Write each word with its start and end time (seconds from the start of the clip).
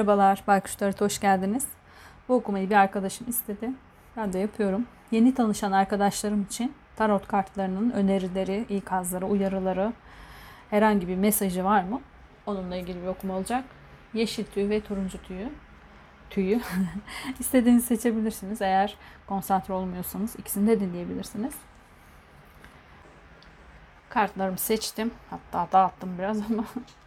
Merhabalar, 0.00 0.42
Baykuş 0.46 1.00
hoş 1.00 1.20
geldiniz. 1.20 1.66
Bu 2.28 2.34
okumayı 2.34 2.70
bir 2.70 2.74
arkadaşım 2.74 3.28
istedi. 3.28 3.70
Ben 4.16 4.32
de 4.32 4.38
yapıyorum. 4.38 4.86
Yeni 5.10 5.34
tanışan 5.34 5.72
arkadaşlarım 5.72 6.42
için 6.42 6.74
tarot 6.96 7.28
kartlarının 7.28 7.90
önerileri, 7.90 8.66
ikazları, 8.68 9.26
uyarıları, 9.26 9.92
herhangi 10.70 11.08
bir 11.08 11.16
mesajı 11.16 11.64
var 11.64 11.82
mı? 11.82 12.00
Onunla 12.46 12.76
ilgili 12.76 13.02
bir 13.02 13.06
okuma 13.06 13.36
olacak. 13.36 13.64
Yeşil 14.14 14.44
tüy 14.44 14.68
ve 14.68 14.80
turuncu 14.80 15.22
tüyü. 15.22 15.52
Tüyü. 16.30 16.60
İstediğinizi 17.38 17.86
seçebilirsiniz. 17.86 18.62
Eğer 18.62 18.96
konsantre 19.26 19.74
olmuyorsanız 19.74 20.36
ikisini 20.38 20.68
de 20.68 20.80
dinleyebilirsiniz. 20.80 21.54
Kartlarımı 24.08 24.58
seçtim. 24.58 25.10
Hatta 25.30 25.72
dağıttım 25.72 26.18
biraz 26.18 26.50
ama 26.50 26.64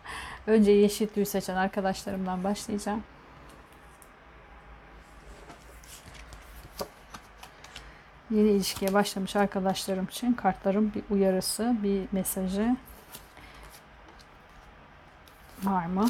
Önce 0.47 0.71
yeşil 0.71 1.07
tüy 1.07 1.25
seçen 1.25 1.55
arkadaşlarımdan 1.55 2.43
başlayacağım. 2.43 3.03
Yeni 8.31 8.49
ilişkiye 8.49 8.93
başlamış 8.93 9.35
arkadaşlarım 9.35 10.05
için 10.05 10.33
kartların 10.33 10.93
bir 10.93 11.03
uyarısı, 11.15 11.75
bir 11.83 12.07
mesajı 12.11 12.75
var 15.63 15.85
mı? 15.85 16.09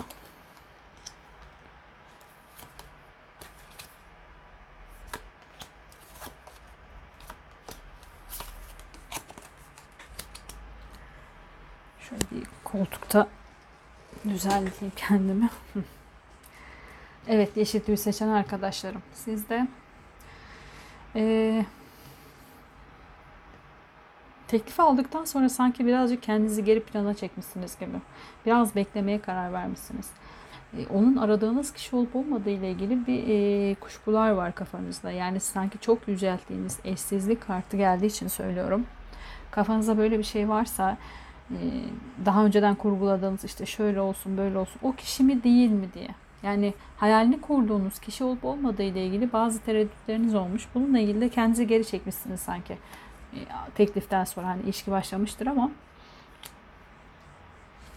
Şöyle 12.00 12.22
bir 12.32 12.48
koltukta 12.64 13.28
düzenleyeyim 14.30 14.92
kendimi. 14.96 15.50
evet 17.28 17.58
yeşil 17.58 17.80
tüy 17.80 17.98
seçen 17.98 18.28
arkadaşlarım. 18.28 19.02
Siz 19.14 19.50
de 19.50 19.68
ee, 21.16 21.66
teklif 24.48 24.80
aldıktan 24.80 25.26
sonra 25.26 25.50
sanki 25.50 25.86
birazcık 25.86 26.24
kendinizi 26.24 26.64
geri 26.64 26.84
plana 26.84 27.14
çekmişsiniz 27.14 27.80
gibi. 27.80 27.98
Biraz 28.46 28.76
beklemeye 28.76 29.22
karar 29.22 29.54
vermişsiniz. 29.54 30.10
Ee, 30.78 30.88
onun 30.94 31.18
aradığınız 31.18 31.74
kişi 31.74 31.96
olup 31.96 32.16
olmadığı 32.16 32.50
ile 32.50 32.72
ilgili 32.72 33.08
bir 33.08 33.24
e, 33.28 33.76
kuşkular 33.76 34.32
var 34.32 34.56
kafanızda. 34.56 35.12
Yani 35.12 35.40
sanki 35.40 35.80
çok 35.80 36.08
yücelttiğiniz 36.08 36.80
eşsizlik 36.86 37.48
kartı 37.48 37.78
geldiği 37.78 38.06
için 38.06 38.28
söylüyorum. 38.28 38.86
Kafanızda 39.52 39.98
böyle 39.98 40.20
bir 40.20 40.24
şey 40.24 40.50
varsa 40.50 40.98
daha 42.26 42.46
önceden 42.46 42.76
kurguladığınız 42.76 43.44
işte 43.44 43.66
şöyle 43.66 44.02
olsun 44.02 44.38
böyle 44.38 44.58
olsun 44.58 44.80
o 44.84 44.92
kişi 44.92 45.24
mi 45.24 45.44
değil 45.44 45.70
mi 45.70 45.88
diye. 45.94 46.10
Yani 46.44 46.74
hayalini 46.98 47.42
kurduğunuz 47.42 48.00
kişi 48.00 48.24
olup 48.24 48.46
olmadığı 48.46 48.84
ile 48.84 49.06
ilgili 49.06 49.34
bazı 49.34 49.60
tereddütleriniz 49.60 50.36
olmuş. 50.36 50.68
Bununla 50.76 51.00
ilgili 51.00 51.22
de 51.22 51.30
kendinizi 51.30 51.68
geri 51.68 51.86
çekmişsiniz 51.86 52.40
sanki. 52.40 52.78
Ee, 53.34 53.38
tekliften 53.76 54.24
sonra 54.24 54.48
hani 54.48 54.62
ilişki 54.62 54.92
başlamıştır 54.92 55.48
ama 55.48 55.72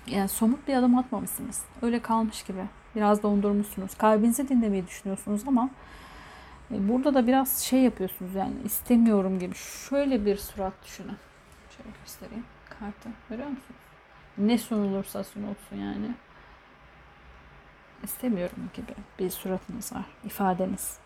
yani 0.07 0.29
somut 0.29 0.69
bir 0.69 0.75
adım 0.75 0.99
atmamışsınız. 0.99 1.65
Öyle 1.83 2.01
kalmış 2.01 2.43
gibi. 2.43 2.65
Biraz 2.95 3.23
dondurmuşsunuz. 3.23 3.95
Kalbinizi 3.95 4.49
dinlemeyi 4.49 4.87
düşünüyorsunuz 4.87 5.43
ama 5.47 5.71
e, 6.71 6.89
burada 6.89 7.15
da 7.15 7.27
biraz 7.27 7.59
şey 7.59 7.81
yapıyorsunuz 7.81 8.35
yani 8.35 8.55
istemiyorum 8.65 9.39
gibi. 9.39 9.55
Şöyle 9.55 10.27
bir 10.27 10.37
surat 10.37 10.73
düşünün. 10.85 11.17
Şöyle 11.77 11.91
göstereyim 12.05 12.45
kartı. 12.81 13.09
Görüyor 13.31 13.49
musunuz? 13.49 13.81
Ne 14.39 14.59
sunulursa 14.59 15.25
sunulsun 15.25 15.77
yani. 15.77 16.11
İstemiyorum 18.05 18.71
gibi 18.75 18.93
bir 19.19 19.31
suratınız 19.31 19.93
var, 19.93 20.05
ifadeniz. 20.25 20.99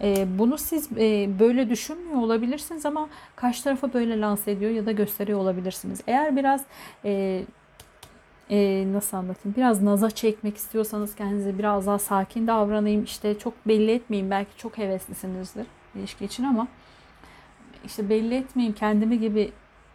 Ee, 0.00 0.26
bunu 0.38 0.58
siz 0.58 0.92
e, 0.92 1.38
böyle 1.38 1.70
düşünmüyor 1.70 2.20
olabilirsiniz 2.20 2.86
ama 2.86 3.08
karşı 3.36 3.64
tarafa 3.64 3.94
böyle 3.94 4.20
lanse 4.20 4.50
ediyor 4.50 4.70
ya 4.70 4.86
da 4.86 4.92
gösteriyor 4.92 5.38
olabilirsiniz. 5.38 6.00
Eğer 6.06 6.36
biraz 6.36 6.64
e, 7.04 7.44
e, 8.50 8.86
nasıl 8.92 9.16
anlatayım 9.16 9.56
biraz 9.56 9.82
naza 9.82 10.10
çekmek 10.10 10.56
istiyorsanız 10.56 11.14
kendinize 11.14 11.58
biraz 11.58 11.86
daha 11.86 11.98
sakin 11.98 12.46
davranayım 12.46 13.04
işte 13.04 13.38
çok 13.38 13.68
belli 13.68 13.90
etmeyeyim 13.90 14.30
belki 14.30 14.56
çok 14.56 14.78
heveslisinizdir 14.78 15.66
ilişki 15.94 16.24
için 16.24 16.44
ama 16.44 16.68
işte 17.84 18.08
belli 18.08 18.34
etmeyeyim 18.34 18.74
kendimi 18.74 19.20
gibi 19.20 19.52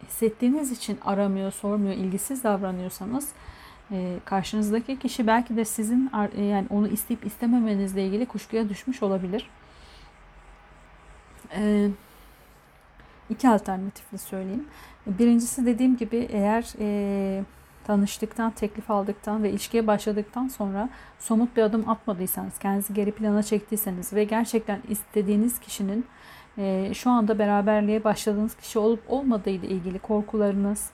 hissettiğiniz 0.08 0.72
için 0.72 0.98
aramıyor, 1.04 1.52
sormuyor, 1.52 1.94
ilgisiz 1.94 2.44
davranıyorsanız 2.44 3.28
e, 3.90 4.18
karşınızdaki 4.24 4.98
kişi 4.98 5.26
belki 5.26 5.56
de 5.56 5.64
sizin 5.64 6.10
e, 6.36 6.42
yani 6.42 6.66
onu 6.70 6.88
isteyip 6.88 7.26
istememenizle 7.26 8.06
ilgili 8.06 8.26
kuşkuya 8.26 8.68
düşmüş 8.68 9.02
olabilir. 9.02 9.50
E, 11.56 11.88
iki 13.30 13.48
alternatifli 13.48 14.18
söyleyeyim. 14.18 14.66
Birincisi 15.06 15.66
dediğim 15.66 15.96
gibi 15.96 16.28
eğer 16.32 16.64
tanıştıktan, 17.84 18.50
teklif 18.50 18.90
aldıktan 18.90 19.42
ve 19.42 19.50
ilişkiye 19.50 19.86
başladıktan 19.86 20.48
sonra 20.48 20.88
somut 21.18 21.56
bir 21.56 21.62
adım 21.62 21.88
atmadıysanız, 21.88 22.58
kendinizi 22.58 22.94
geri 22.94 23.12
plana 23.12 23.42
çektiyseniz 23.42 24.12
ve 24.12 24.24
gerçekten 24.24 24.80
istediğiniz 24.88 25.58
kişinin 25.60 26.06
e, 26.58 26.94
şu 26.94 27.10
anda 27.10 27.38
beraberliğe 27.38 28.04
başladığınız 28.04 28.54
kişi 28.54 28.78
olup 28.78 29.02
olmadığı 29.08 29.50
ile 29.50 29.66
ilgili 29.66 29.98
korkularınız 29.98 30.90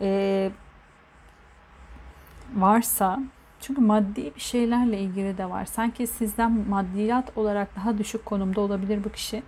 e, 0.00 0.50
varsa 2.54 3.20
çünkü 3.60 3.80
maddi 3.80 4.32
bir 4.36 4.40
şeylerle 4.40 5.00
ilgili 5.00 5.38
de 5.38 5.50
var. 5.50 5.64
Sanki 5.64 6.06
sizden 6.06 6.52
maddiyat 6.68 7.38
olarak 7.38 7.76
daha 7.76 7.98
düşük 7.98 8.26
konumda 8.26 8.60
olabilir 8.60 9.04
bu 9.04 9.12
kişi. 9.12 9.42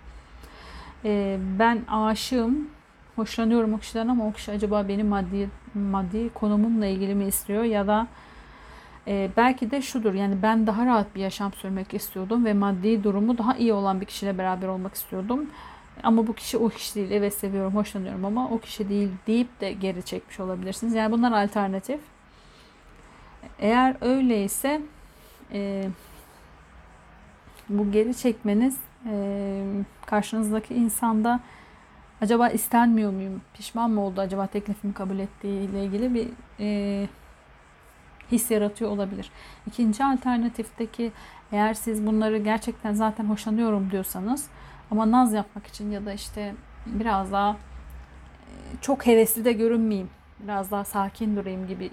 E, 1.05 1.37
ben 1.59 1.81
aşığım, 1.87 2.69
hoşlanıyorum 3.15 3.73
o 3.73 3.77
kişiden 3.77 4.07
ama 4.07 4.27
o 4.27 4.31
kişi 4.31 4.51
acaba 4.51 4.87
benim 4.87 5.07
maddi 5.07 5.49
maddi 5.73 6.29
konumumla 6.33 6.85
ilgili 6.85 7.15
mi 7.15 7.25
istiyor 7.25 7.63
ya 7.63 7.87
da 7.87 8.07
e, 9.07 9.29
belki 9.37 9.71
de 9.71 9.81
şudur 9.81 10.13
yani 10.13 10.41
ben 10.41 10.67
daha 10.67 10.85
rahat 10.85 11.15
bir 11.15 11.21
yaşam 11.21 11.53
sürmek 11.53 11.93
istiyordum 11.93 12.45
ve 12.45 12.53
maddi 12.53 13.03
durumu 13.03 13.37
daha 13.37 13.55
iyi 13.55 13.73
olan 13.73 14.01
bir 14.01 14.05
kişiyle 14.05 14.37
beraber 14.37 14.67
olmak 14.67 14.93
istiyordum. 14.93 15.49
Ama 16.03 16.27
bu 16.27 16.33
kişi 16.33 16.57
o 16.57 16.69
kişi 16.69 16.95
değil. 16.95 17.11
Evet 17.11 17.33
seviyorum, 17.33 17.75
hoşlanıyorum 17.75 18.25
ama 18.25 18.49
o 18.49 18.59
kişi 18.59 18.89
değil 18.89 19.09
deyip 19.27 19.61
de 19.61 19.71
geri 19.71 20.03
çekmiş 20.03 20.39
olabilirsiniz. 20.39 20.93
Yani 20.93 21.11
bunlar 21.11 21.43
alternatif. 21.43 21.99
Eğer 23.59 23.95
öyleyse 24.01 24.81
e, 25.53 25.89
bu 27.69 27.91
geri 27.91 28.17
çekmeniz 28.17 28.77
e, 29.11 29.63
karşınızdaki 30.05 30.73
insanda 30.73 31.39
acaba 32.21 32.49
istenmiyor 32.49 33.11
muyum, 33.11 33.41
pişman 33.53 33.91
mı 33.91 34.01
oldu 34.01 34.21
acaba 34.21 34.47
teklifimi 34.47 34.93
kabul 34.93 35.19
ettiği 35.19 35.69
ile 35.69 35.85
ilgili 35.85 36.13
bir 36.13 36.27
e, 36.59 37.07
his 38.31 38.51
yaratıyor 38.51 38.91
olabilir. 38.91 39.31
İkinci 39.67 40.03
alternatifteki 40.03 41.11
eğer 41.51 41.73
siz 41.73 42.05
bunları 42.05 42.37
gerçekten 42.37 42.93
zaten 42.93 43.25
hoşlanıyorum 43.25 43.91
diyorsanız 43.91 44.47
ama 44.91 45.11
naz 45.11 45.33
yapmak 45.33 45.67
için 45.67 45.91
ya 45.91 46.05
da 46.05 46.13
işte 46.13 46.55
biraz 46.85 47.31
daha 47.31 47.51
e, 47.51 47.55
çok 48.81 49.07
hevesli 49.07 49.45
de 49.45 49.53
görünmeyeyim, 49.53 50.09
biraz 50.39 50.71
daha 50.71 50.83
sakin 50.83 51.35
durayım 51.35 51.67
gibi 51.67 51.91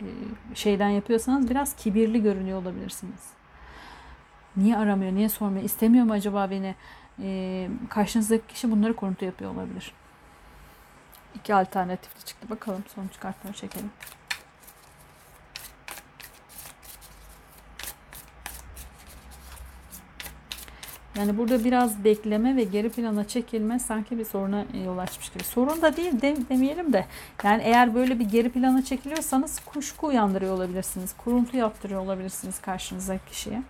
e, 0.00 0.06
şeyden 0.54 0.88
yapıyorsanız 0.88 1.50
biraz 1.50 1.76
kibirli 1.76 2.22
görünüyor 2.22 2.62
olabilirsiniz. 2.62 3.30
Niye 4.56 4.76
aramıyor, 4.76 5.12
niye 5.12 5.28
sormuyor, 5.28 5.64
istemiyor 5.64 6.04
mu 6.04 6.12
acaba 6.12 6.50
beni? 6.50 6.74
E, 7.22 7.68
karşınızdaki 7.88 8.46
kişi 8.46 8.70
bunları 8.70 8.96
kuruntu 8.96 9.24
yapıyor 9.24 9.54
olabilir. 9.54 9.92
İki 11.34 11.54
alternatifli 11.54 12.24
çıktı. 12.24 12.50
Bakalım 12.50 12.84
sonuç 12.94 13.20
kartları 13.20 13.52
çekelim. 13.52 13.90
Yani 21.18 21.38
burada 21.38 21.64
biraz 21.64 22.04
bekleme 22.04 22.56
ve 22.56 22.64
geri 22.64 22.88
plana 22.88 23.28
çekilme 23.28 23.78
sanki 23.78 24.18
bir 24.18 24.24
soruna 24.24 24.64
yol 24.84 24.98
açmış 24.98 25.28
gibi. 25.28 25.44
Sorun 25.44 25.82
da 25.82 25.96
değil 25.96 26.20
de, 26.22 26.36
demeyelim 26.48 26.92
de. 26.92 27.06
Yani 27.44 27.62
eğer 27.62 27.94
böyle 27.94 28.18
bir 28.18 28.24
geri 28.24 28.48
plana 28.48 28.84
çekiliyorsanız 28.84 29.60
kuşku 29.60 30.06
uyandırıyor 30.06 30.54
olabilirsiniz. 30.54 31.14
Kuruntu 31.24 31.56
yaptırıyor 31.56 32.00
olabilirsiniz 32.00 32.60
karşınızdaki 32.60 33.30
kişiye. 33.30 33.62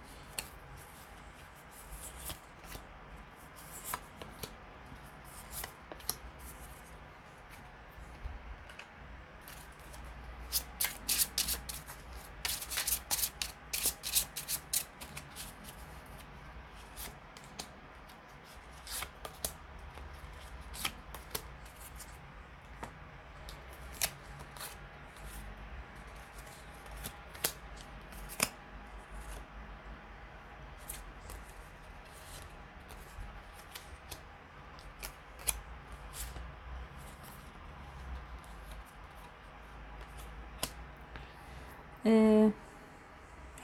E, 42.06 42.49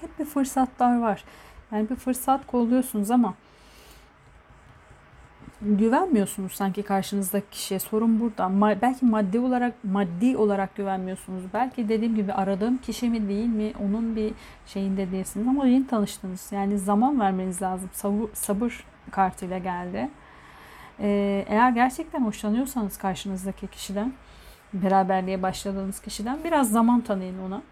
hep 0.00 0.18
bir 0.18 0.24
fırsatlar 0.24 1.00
var. 1.00 1.24
Yani 1.72 1.90
bir 1.90 1.96
fırsat 1.96 2.46
kolluyorsunuz 2.46 3.10
ama 3.10 3.34
güvenmiyorsunuz 5.62 6.52
sanki 6.52 6.82
karşınızdaki 6.82 7.50
kişiye. 7.50 7.80
Sorun 7.80 8.20
burada. 8.20 8.42
Ma- 8.42 8.82
belki 8.82 9.04
maddi 9.04 9.38
olarak 9.38 9.74
maddi 9.84 10.36
olarak 10.36 10.76
güvenmiyorsunuz. 10.76 11.42
Belki 11.54 11.88
dediğim 11.88 12.14
gibi 12.14 12.32
aradığım 12.32 12.78
kişi 12.78 13.10
mi 13.10 13.28
değil 13.28 13.48
mi 13.48 13.72
onun 13.84 14.16
bir 14.16 14.32
şeyinde 14.66 15.12
değilsiniz 15.12 15.48
ama 15.48 15.66
yeni 15.66 15.86
tanıştınız. 15.86 16.52
Yani 16.52 16.78
zaman 16.78 17.20
vermeniz 17.20 17.62
lazım. 17.62 17.90
Sabır, 17.92 18.28
sabır 18.32 18.84
kartıyla 19.10 19.58
geldi. 19.58 20.08
Ee, 21.00 21.44
eğer 21.48 21.70
gerçekten 21.70 22.20
hoşlanıyorsanız 22.24 22.98
karşınızdaki 22.98 23.66
kişiden, 23.66 24.12
beraberliğe 24.72 25.42
başladığınız 25.42 26.00
kişiden 26.00 26.38
biraz 26.44 26.70
zaman 26.70 27.00
tanıyın 27.00 27.38
ona. 27.38 27.62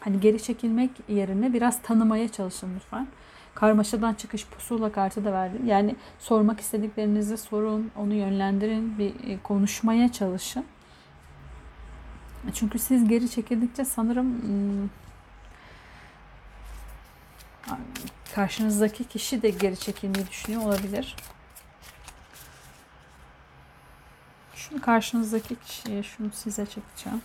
Hani 0.00 0.20
geri 0.20 0.42
çekilmek 0.42 0.90
yerine 1.08 1.52
biraz 1.52 1.82
tanımaya 1.82 2.28
çalışın 2.28 2.74
lütfen. 2.76 3.06
Karmaşadan 3.54 4.14
çıkış 4.14 4.46
pusula 4.46 4.92
kartı 4.92 5.24
da 5.24 5.32
verdim. 5.32 5.66
Yani 5.66 5.96
sormak 6.18 6.60
istediklerinizi 6.60 7.36
sorun, 7.36 7.90
onu 7.96 8.14
yönlendirin, 8.14 8.98
bir 8.98 9.28
e, 9.28 9.38
konuşmaya 9.42 10.12
çalışın. 10.12 10.64
Çünkü 12.54 12.78
siz 12.78 13.08
geri 13.08 13.30
çekildikçe 13.30 13.84
sanırım 13.84 14.42
hmm, 14.42 14.88
karşınızdaki 18.34 19.04
kişi 19.04 19.42
de 19.42 19.50
geri 19.50 19.76
çekilmeyi 19.76 20.26
düşünüyor 20.26 20.62
olabilir. 20.62 21.16
Şunu 24.54 24.80
karşınızdaki 24.80 25.56
kişiye, 25.56 26.02
şunu 26.02 26.30
size 26.32 26.66
çekeceğim. 26.66 27.22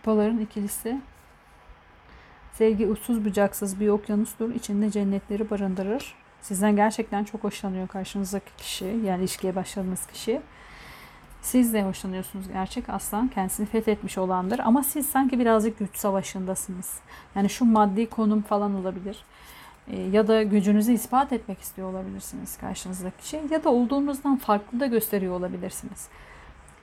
Kupaların 0.00 0.38
ikilisi. 0.38 1.00
Sevgi 2.52 2.86
uçsuz 2.86 3.24
bucaksız 3.24 3.80
bir 3.80 3.88
okyanustur. 3.88 4.54
İçinde 4.54 4.90
cennetleri 4.90 5.50
barındırır. 5.50 6.14
Sizden 6.40 6.76
gerçekten 6.76 7.24
çok 7.24 7.44
hoşlanıyor 7.44 7.88
karşınızdaki 7.88 8.56
kişi. 8.56 8.84
Yani 8.84 9.20
ilişkiye 9.20 9.56
başladığınız 9.56 10.06
kişi. 10.06 10.40
Siz 11.42 11.74
de 11.74 11.82
hoşlanıyorsunuz 11.82 12.48
gerçek 12.48 12.88
aslan. 12.88 13.28
Kendisini 13.28 13.66
fethetmiş 13.66 14.18
olandır. 14.18 14.58
Ama 14.58 14.82
siz 14.82 15.06
sanki 15.06 15.38
birazcık 15.38 15.78
güç 15.78 15.96
savaşındasınız. 15.96 17.00
Yani 17.34 17.50
şu 17.50 17.64
maddi 17.64 18.10
konum 18.10 18.42
falan 18.42 18.74
olabilir. 18.74 19.24
E, 19.88 20.00
ya 20.00 20.28
da 20.28 20.42
gücünüzü 20.42 20.92
ispat 20.92 21.32
etmek 21.32 21.60
istiyor 21.60 21.90
olabilirsiniz 21.90 22.58
karşınızdaki 22.58 23.22
kişi. 23.22 23.40
Ya 23.50 23.64
da 23.64 23.70
olduğunuzdan 23.70 24.36
farklı 24.36 24.80
da 24.80 24.86
gösteriyor 24.86 25.34
olabilirsiniz. 25.34 26.08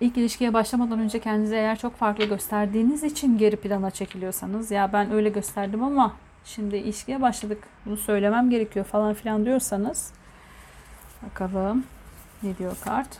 İlk 0.02 0.18
ilişkiye 0.18 0.54
başlamadan 0.54 1.00
önce 1.00 1.20
kendinizi 1.20 1.56
eğer 1.56 1.78
çok 1.78 1.96
farklı 1.96 2.26
gösterdiğiniz 2.26 3.04
için 3.04 3.38
geri 3.38 3.56
plana 3.56 3.92
çekiliyorsanız 3.92 4.72
ya 4.72 4.94
ben 4.94 5.12
öyle 5.12 5.30
gösterdim 5.30 5.84
ama 5.84 6.14
şimdi 6.46 6.78
ilişkiye 6.78 7.22
başladık 7.22 7.64
bunu 7.86 7.98
söylemem 7.98 8.50
gerekiyor 8.50 8.86
falan 8.86 9.14
filan 9.14 9.46
diyorsanız 9.46 10.14
bakalım 11.26 11.84
ne 12.44 12.58
diyor 12.58 12.78
kart. 12.84 13.20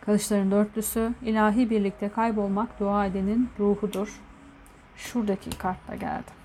Kılıçların 0.00 0.50
dörtlüsü 0.50 1.12
ilahi 1.22 1.70
birlikte 1.70 2.08
kaybolmak 2.08 2.80
dua 2.80 3.06
edenin 3.06 3.48
ruhudur. 3.58 4.20
Şuradaki 4.96 5.50
kartla 5.50 5.94
geldi. 5.94 6.37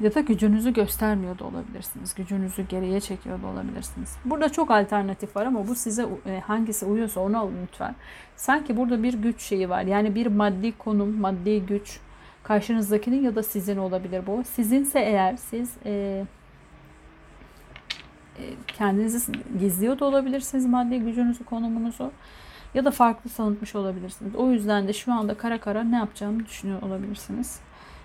Ya 0.00 0.14
da 0.14 0.20
gücünüzü 0.20 0.72
göstermiyor 0.72 1.38
da 1.38 1.44
olabilirsiniz. 1.44 2.14
Gücünüzü 2.14 2.62
geriye 2.68 3.00
çekiyor 3.00 3.42
da 3.42 3.46
olabilirsiniz. 3.46 4.16
Burada 4.24 4.48
çok 4.48 4.70
alternatif 4.70 5.36
var 5.36 5.46
ama 5.46 5.68
bu 5.68 5.74
size 5.74 6.06
e, 6.26 6.40
hangisi 6.40 6.86
uyuyorsa 6.86 7.20
onu 7.20 7.38
alın 7.38 7.56
lütfen. 7.62 7.94
Sanki 8.36 8.76
burada 8.76 9.02
bir 9.02 9.14
güç 9.14 9.42
şeyi 9.42 9.68
var. 9.68 9.82
Yani 9.82 10.14
bir 10.14 10.26
maddi 10.26 10.78
konum, 10.78 11.20
maddi 11.20 11.66
güç 11.66 12.00
karşınızdakinin 12.42 13.22
ya 13.22 13.34
da 13.34 13.42
sizin 13.42 13.76
olabilir 13.76 14.26
bu. 14.26 14.42
Sizinse 14.44 15.00
eğer 15.00 15.36
siz 15.36 15.70
e, 15.84 16.24
e, 18.38 18.44
kendinizi 18.66 19.32
gizliyor 19.60 19.98
da 19.98 20.04
olabilirsiniz 20.04 20.66
maddi 20.66 21.00
gücünüzü, 21.00 21.44
konumunuzu 21.44 22.12
ya 22.74 22.84
da 22.84 22.90
farklı 22.90 23.30
sanıtmış 23.30 23.74
olabilirsiniz. 23.74 24.34
O 24.34 24.50
yüzden 24.50 24.88
de 24.88 24.92
şu 24.92 25.12
anda 25.12 25.34
kara 25.34 25.60
kara 25.60 25.84
ne 25.84 25.96
yapacağımı 25.96 26.46
düşünüyor 26.46 26.82
olabilirsiniz 26.82 27.60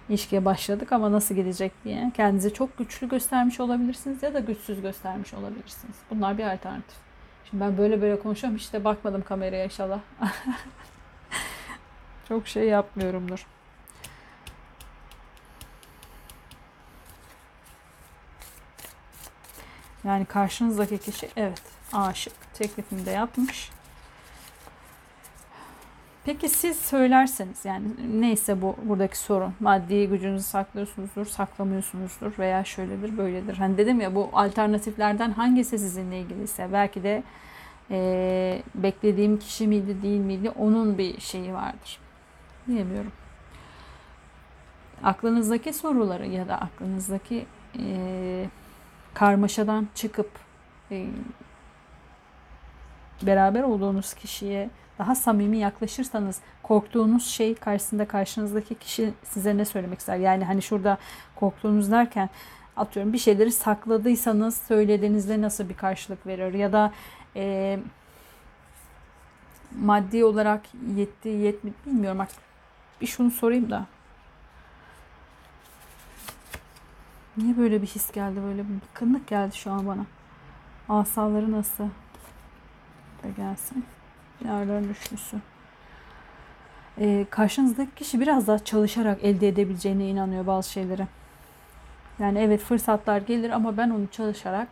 ilişkiye 0.09 0.45
başladık 0.45 0.91
ama 0.91 1.11
nasıl 1.11 1.35
gidecek 1.35 1.71
diye. 1.83 2.11
Kendinizi 2.15 2.53
çok 2.53 2.77
güçlü 2.77 3.09
göstermiş 3.09 3.59
olabilirsiniz 3.59 4.23
ya 4.23 4.33
da 4.33 4.39
güçsüz 4.39 4.81
göstermiş 4.81 5.33
olabilirsiniz. 5.33 5.95
Bunlar 6.09 6.37
bir 6.37 6.43
alternatif. 6.43 6.97
Şimdi 7.49 7.63
ben 7.63 7.77
böyle 7.77 8.01
böyle 8.01 8.19
konuşuyorum 8.19 8.57
işte 8.57 8.83
bakmadım 8.83 9.23
kameraya 9.23 9.65
inşallah. 9.65 9.99
çok 12.27 12.47
şey 12.47 12.67
yapmıyorumdur. 12.67 13.47
Yani 20.03 20.25
karşınızdaki 20.25 20.97
kişi 20.97 21.29
evet 21.35 21.61
aşık 21.93 22.33
teklifini 22.53 23.05
de 23.05 23.11
yapmış. 23.11 23.69
Peki 26.25 26.49
siz 26.49 26.77
söylerseniz 26.77 27.65
yani 27.65 27.87
neyse 28.21 28.61
bu 28.61 28.75
buradaki 28.83 29.17
sorun 29.17 29.53
maddi 29.59 30.07
gücünüzü 30.07 30.45
saklıyorsunuzdur 30.45 31.25
saklamıyorsunuzdur 31.25 32.39
veya 32.39 32.63
şöyledir 32.63 33.17
böyledir. 33.17 33.57
Hani 33.57 33.77
dedim 33.77 34.01
ya 34.01 34.15
bu 34.15 34.29
alternatiflerden 34.33 35.31
hangisi 35.31 35.79
sizinle 35.79 36.19
ilgiliyse 36.19 36.69
belki 36.73 37.03
de 37.03 37.23
e, 37.91 38.61
beklediğim 38.75 39.39
kişi 39.39 39.67
miydi 39.67 40.01
değil 40.01 40.19
miydi 40.19 40.49
onun 40.49 40.97
bir 40.97 41.19
şeyi 41.19 41.53
vardır. 41.53 41.99
Diyemiyorum. 42.67 43.11
Aklınızdaki 45.03 45.73
soruları 45.73 46.27
ya 46.27 46.47
da 46.47 46.57
aklınızdaki 46.61 47.45
e, 47.79 48.45
karmaşadan 49.13 49.87
çıkıp 49.95 50.29
e, 50.91 51.07
beraber 53.21 53.63
olduğunuz 53.63 54.13
kişiye 54.13 54.69
daha 54.99 55.15
samimi 55.15 55.57
yaklaşırsanız 55.57 56.39
korktuğunuz 56.63 57.25
şey 57.27 57.55
karşısında 57.55 58.07
karşınızdaki 58.07 58.75
kişi 58.75 59.13
size 59.23 59.57
ne 59.57 59.65
söylemek 59.65 59.99
ister? 59.99 60.17
Yani 60.17 60.45
hani 60.45 60.61
şurada 60.61 60.97
korktuğunuz 61.35 61.91
derken 61.91 62.29
atıyorum 62.77 63.13
bir 63.13 63.17
şeyleri 63.17 63.51
sakladıysanız 63.51 64.57
söylediğinizde 64.57 65.41
nasıl 65.41 65.69
bir 65.69 65.77
karşılık 65.77 66.27
verir? 66.27 66.53
Ya 66.53 66.73
da 66.73 66.91
e, 67.35 67.79
maddi 69.79 70.25
olarak 70.25 70.61
yetti 70.95 71.29
yetmi 71.29 71.73
bilmiyorum 71.85 72.19
artık 72.21 72.39
bir 73.01 73.07
şunu 73.07 73.31
sorayım 73.31 73.69
da 73.71 73.85
Niye 77.37 77.57
böyle 77.57 77.81
bir 77.81 77.87
his 77.87 78.11
geldi? 78.11 78.39
Böyle 78.43 78.69
bir 78.69 78.81
bıkkınlık 78.81 79.27
geldi 79.27 79.55
şu 79.55 79.71
an 79.71 79.87
bana. 79.87 80.05
Asaları 80.89 81.51
nasıl? 81.51 81.83
Da 83.23 83.29
gelsin. 83.37 83.85
Yarların 84.47 84.89
üçlüsü. 84.89 85.37
Ee, 86.99 87.25
karşınızdaki 87.29 87.95
kişi 87.95 88.19
biraz 88.19 88.47
daha 88.47 88.59
çalışarak 88.59 89.23
elde 89.23 89.47
edebileceğine 89.47 90.07
inanıyor 90.07 90.47
bazı 90.47 90.71
şeyleri. 90.71 91.07
Yani 92.19 92.39
evet 92.39 92.61
fırsatlar 92.61 93.17
gelir 93.17 93.49
ama 93.49 93.77
ben 93.77 93.89
onu 93.89 94.07
çalışarak 94.11 94.67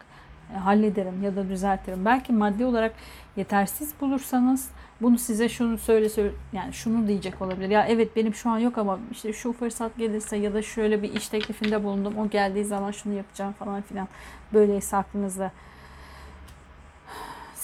e, 0.56 0.58
hallederim 0.58 1.24
ya 1.24 1.36
da 1.36 1.50
düzeltirim. 1.50 2.06
Belki 2.06 2.34
maddi 2.34 2.66
olarak 2.66 2.94
yetersiz 3.36 3.94
bulursanız 4.02 4.70
bunu 5.02 5.18
size 5.18 5.50
şunu 5.50 5.78
söyle, 5.78 6.10
söyle 6.10 6.32
yani 6.54 6.74
şunu 6.74 7.08
diyecek 7.08 7.42
olabilir. 7.42 7.70
Ya 7.70 7.86
evet 7.86 8.16
benim 8.16 8.34
şu 8.34 8.50
an 8.50 8.58
yok 8.58 8.78
ama 8.78 9.00
işte 9.12 9.34
şu 9.34 9.54
fırsat 9.54 9.98
gelirse 9.98 10.38
ya 10.38 10.54
da 10.54 10.62
şöyle 10.62 11.04
bir 11.04 11.14
iş 11.14 11.28
teklifinde 11.28 11.84
bulundum. 11.84 12.18
O 12.18 12.30
geldiği 12.30 12.66
zaman 12.66 12.92
şunu 12.92 13.14
yapacağım 13.14 13.54
falan 13.54 13.82
filan. 13.82 14.08
Böyleyse 14.54 14.98
aklınızda 14.98 15.52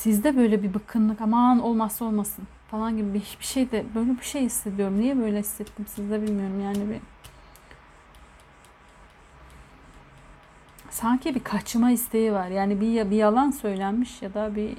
sizde 0.07 0.37
böyle 0.37 0.63
bir 0.63 0.73
bıkkınlık 0.73 1.21
aman 1.21 1.59
olmazsa 1.59 2.05
olmasın 2.05 2.47
falan 2.71 2.97
gibi 2.97 3.13
bir, 3.13 3.37
bir 3.39 3.45
şey 3.45 3.71
de 3.71 3.85
böyle 3.95 4.11
bir 4.11 4.23
şey 4.23 4.41
hissediyorum. 4.41 4.99
Niye 4.99 5.17
böyle 5.17 5.39
hissettim 5.39 5.85
sizde 5.87 6.21
bilmiyorum 6.21 6.61
yani 6.63 6.89
bir 6.89 6.99
sanki 10.89 11.35
bir 11.35 11.39
kaçma 11.39 11.91
isteği 11.91 12.33
var. 12.33 12.47
Yani 12.47 12.81
bir 12.81 13.11
bir 13.11 13.15
yalan 13.15 13.51
söylenmiş 13.51 14.21
ya 14.21 14.33
da 14.33 14.55
bir 14.55 14.77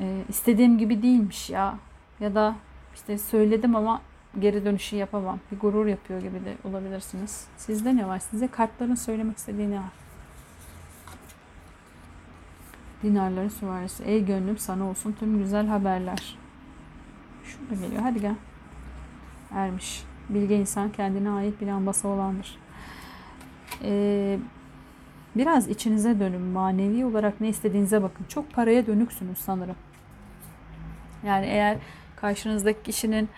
e, 0.00 0.24
istediğim 0.28 0.78
gibi 0.78 1.02
değilmiş 1.02 1.50
ya 1.50 1.78
ya 2.20 2.34
da 2.34 2.56
işte 2.94 3.18
söyledim 3.18 3.76
ama 3.76 4.00
geri 4.38 4.64
dönüşü 4.64 4.96
yapamam. 4.96 5.40
Bir 5.52 5.58
gurur 5.58 5.86
yapıyor 5.86 6.20
gibi 6.20 6.44
de 6.44 6.54
olabilirsiniz. 6.64 7.46
Sizde 7.56 7.96
ne 7.96 8.08
var? 8.08 8.18
Size 8.18 8.48
kartların 8.48 8.94
söylemek 8.94 9.36
istediği 9.36 9.70
ne 9.70 9.76
var? 9.76 10.05
Dinarların 13.02 13.48
süvarisi. 13.48 14.04
Ey 14.04 14.24
gönlüm 14.24 14.58
sana 14.58 14.84
olsun 14.84 15.16
tüm 15.18 15.38
güzel 15.38 15.66
haberler. 15.66 16.38
Şurada 17.44 17.74
geliyor. 17.74 18.02
Hadi 18.02 18.20
gel. 18.20 18.34
Ermiş. 19.50 20.02
Bilge 20.28 20.56
insan 20.56 20.92
kendine 20.92 21.30
ait 21.30 21.60
bir 21.60 21.66
lambası 21.66 22.08
olandır. 22.08 22.58
Ee, 23.82 24.38
biraz 25.36 25.68
içinize 25.68 26.20
dönün. 26.20 26.42
Manevi 26.42 27.04
olarak 27.04 27.40
ne 27.40 27.48
istediğinize 27.48 28.02
bakın. 28.02 28.24
Çok 28.28 28.52
paraya 28.52 28.86
dönüksünüz 28.86 29.38
sanırım. 29.38 29.76
Yani 31.26 31.46
eğer 31.46 31.78
karşınızdaki 32.16 32.82
kişinin 32.82 33.28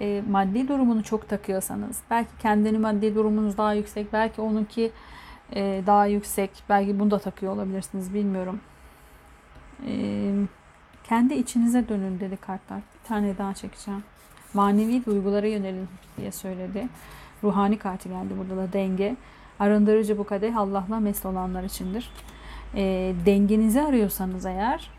e, 0.00 0.22
maddi 0.30 0.68
durumunu 0.68 1.02
çok 1.02 1.28
takıyorsanız, 1.28 2.00
belki 2.10 2.30
kendini 2.38 2.78
maddi 2.78 3.14
durumunuz 3.14 3.58
daha 3.58 3.72
yüksek, 3.72 4.12
belki 4.12 4.40
onunki 4.40 4.90
e, 5.54 5.82
daha 5.86 6.06
yüksek, 6.06 6.50
belki 6.68 7.00
bunu 7.00 7.10
da 7.10 7.18
takıyor 7.18 7.52
olabilirsiniz 7.52 8.14
bilmiyorum. 8.14 8.60
Kendi 11.08 11.34
içinize 11.34 11.88
dönün 11.88 12.20
dedi 12.20 12.36
kartlar. 12.36 12.78
Bir 12.78 13.08
tane 13.08 13.38
daha 13.38 13.54
çekeceğim. 13.54 14.02
Manevi 14.54 15.04
duygulara 15.04 15.46
yönelin 15.46 15.88
diye 16.16 16.32
söyledi. 16.32 16.88
Ruhani 17.44 17.78
kartı 17.78 18.08
geldi 18.08 18.34
burada 18.38 18.56
da 18.56 18.72
denge. 18.72 19.16
Arındırıcı 19.60 20.18
bu 20.18 20.24
kadeh 20.24 20.56
Allah'la 20.56 21.00
mest 21.00 21.26
olanlar 21.26 21.62
içindir. 21.62 22.10
E, 22.74 23.14
dengenizi 23.26 23.82
arıyorsanız 23.82 24.46
eğer 24.46 24.90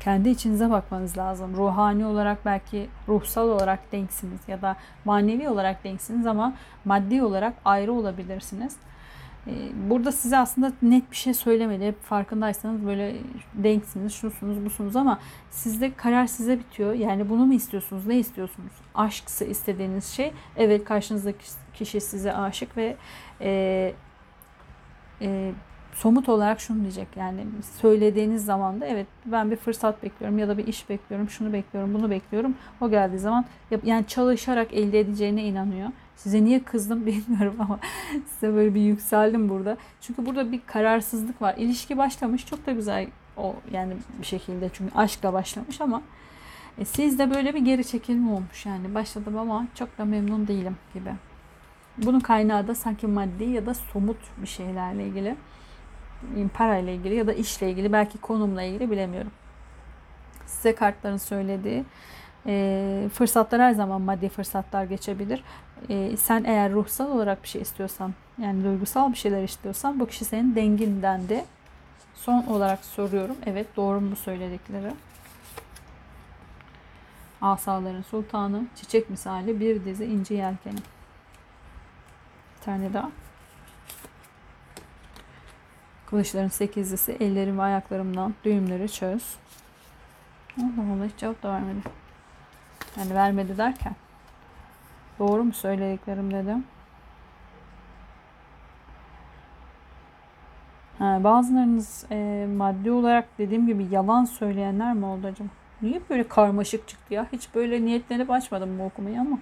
kendi 0.00 0.28
içinize 0.28 0.70
bakmanız 0.70 1.18
lazım. 1.18 1.56
Ruhani 1.56 2.06
olarak 2.06 2.44
belki 2.44 2.88
ruhsal 3.08 3.48
olarak 3.48 3.92
denksiniz 3.92 4.40
ya 4.48 4.62
da 4.62 4.76
manevi 5.04 5.48
olarak 5.48 5.84
denksiniz 5.84 6.26
ama 6.26 6.54
maddi 6.84 7.22
olarak 7.22 7.54
ayrı 7.64 7.92
olabilirsiniz. 7.92 8.76
Ee, 9.46 9.90
burada 9.90 10.12
size 10.12 10.38
aslında 10.38 10.72
net 10.82 11.10
bir 11.10 11.16
şey 11.16 11.34
söylemedi. 11.34 11.84
Hep 11.84 12.02
farkındaysanız 12.02 12.86
böyle 12.86 13.16
denksiniz, 13.54 14.14
şusunuz, 14.14 14.64
busunuz 14.64 14.96
ama 14.96 15.18
sizde 15.50 15.94
karar 15.94 16.26
size 16.26 16.58
bitiyor. 16.58 16.92
Yani 16.92 17.28
bunu 17.28 17.46
mu 17.46 17.54
istiyorsunuz, 17.54 18.06
ne 18.06 18.18
istiyorsunuz? 18.18 18.72
Aşksı 18.94 19.44
istediğiniz 19.44 20.04
şey. 20.06 20.32
Evet 20.56 20.84
karşınızdaki 20.84 21.44
kişi 21.74 22.00
size 22.00 22.32
aşık 22.32 22.76
ve 22.76 22.96
e, 23.40 23.94
e, 25.20 25.52
somut 25.94 26.28
olarak 26.28 26.60
şunu 26.60 26.80
diyecek 26.80 27.08
yani 27.16 27.46
söylediğiniz 27.80 28.44
zaman 28.44 28.80
da 28.80 28.86
evet 28.86 29.06
ben 29.26 29.50
bir 29.50 29.56
fırsat 29.56 30.02
bekliyorum 30.02 30.38
ya 30.38 30.48
da 30.48 30.58
bir 30.58 30.66
iş 30.66 30.88
bekliyorum 30.88 31.30
şunu 31.30 31.52
bekliyorum 31.52 31.94
bunu 31.94 32.10
bekliyorum 32.10 32.54
o 32.80 32.90
geldiği 32.90 33.18
zaman 33.18 33.44
yani 33.84 34.06
çalışarak 34.06 34.72
elde 34.72 35.00
edeceğine 35.00 35.44
inanıyor. 35.44 35.88
Size 36.16 36.44
niye 36.44 36.62
kızdım 36.62 37.06
bilmiyorum 37.06 37.56
ama 37.58 37.78
size 38.26 38.54
böyle 38.54 38.74
bir 38.74 38.80
yükseldim 38.80 39.48
burada. 39.48 39.76
Çünkü 40.00 40.26
burada 40.26 40.52
bir 40.52 40.60
kararsızlık 40.66 41.42
var. 41.42 41.54
İlişki 41.58 41.98
başlamış 41.98 42.46
çok 42.46 42.66
da 42.66 42.72
güzel 42.72 43.06
o 43.36 43.54
yani 43.72 43.94
bir 44.20 44.26
şekilde 44.26 44.70
çünkü 44.72 44.94
aşkla 44.94 45.32
başlamış 45.32 45.80
ama 45.80 46.02
e, 46.78 46.84
sizde 46.84 47.34
böyle 47.34 47.54
bir 47.54 47.60
geri 47.60 47.84
çekilme 47.84 48.30
olmuş 48.30 48.66
yani 48.66 48.94
başladım 48.94 49.38
ama 49.38 49.66
çok 49.74 49.98
da 49.98 50.04
memnun 50.04 50.48
değilim 50.48 50.76
gibi. 50.94 51.10
Bunun 51.98 52.20
kaynağı 52.20 52.68
da 52.68 52.74
sanki 52.74 53.06
maddi 53.06 53.44
ya 53.44 53.66
da 53.66 53.74
somut 53.74 54.16
bir 54.42 54.46
şeylerle 54.46 55.06
ilgili 55.06 55.36
parayla 56.54 56.92
ilgili 56.92 57.14
ya 57.14 57.26
da 57.26 57.32
işle 57.32 57.70
ilgili 57.70 57.92
belki 57.92 58.18
konumla 58.18 58.62
ilgili 58.62 58.90
bilemiyorum. 58.90 59.30
Size 60.46 60.74
kartların 60.74 61.16
söylediği 61.16 61.84
e, 62.46 63.08
fırsatlar 63.14 63.60
her 63.60 63.72
zaman 63.72 64.00
maddi 64.00 64.28
fırsatlar 64.28 64.84
geçebilir. 64.84 65.44
E, 65.88 66.16
sen 66.16 66.44
eğer 66.44 66.72
ruhsal 66.72 67.10
olarak 67.10 67.42
bir 67.42 67.48
şey 67.48 67.62
istiyorsan 67.62 68.14
yani 68.38 68.64
duygusal 68.64 69.12
bir 69.12 69.16
şeyler 69.16 69.44
istiyorsan 69.44 70.00
bu 70.00 70.06
kişi 70.06 70.24
senin 70.24 70.54
denginden 70.54 71.28
de 71.28 71.44
son 72.14 72.46
olarak 72.46 72.84
soruyorum. 72.84 73.36
Evet 73.46 73.66
doğru 73.76 74.00
mu 74.00 74.16
söyledikleri? 74.16 74.92
Asaların 77.40 78.02
sultanı, 78.02 78.62
çiçek 78.76 79.10
misali 79.10 79.60
bir 79.60 79.84
dizi 79.84 80.04
ince 80.04 80.34
yelkeni. 80.34 80.78
Bir 82.56 82.64
tane 82.64 82.92
daha. 82.92 83.10
Kılıçların 86.06 86.48
sekizlisi 86.48 87.16
ellerim 87.20 87.58
ve 87.58 87.62
ayaklarımdan 87.62 88.34
düğümleri 88.44 88.92
çöz. 88.92 89.36
Allah 90.58 90.92
Allah 90.92 91.04
hiç 91.04 91.16
cevap 91.16 91.42
da 91.42 91.52
vermedi. 91.52 92.05
Yani 92.98 93.14
vermedi 93.14 93.58
derken. 93.58 93.94
Doğru 95.18 95.44
mu 95.44 95.52
söylediklerim 95.52 96.30
dedim. 96.30 96.64
Ha, 100.98 101.24
bazılarınız 101.24 102.04
e, 102.10 102.46
maddi 102.56 102.90
olarak 102.90 103.38
dediğim 103.38 103.66
gibi 103.66 103.86
yalan 103.90 104.24
söyleyenler 104.24 104.94
mi 104.94 105.06
oldu 105.06 105.26
acaba? 105.26 105.48
Niye 105.82 106.00
böyle 106.10 106.28
karmaşık 106.28 106.88
çıktı 106.88 107.14
ya? 107.14 107.26
Hiç 107.32 107.54
böyle 107.54 107.84
niyetlenip 107.84 108.30
açmadım 108.30 108.78
bu 108.78 108.82
okumayı 108.82 109.20
ama 109.20 109.38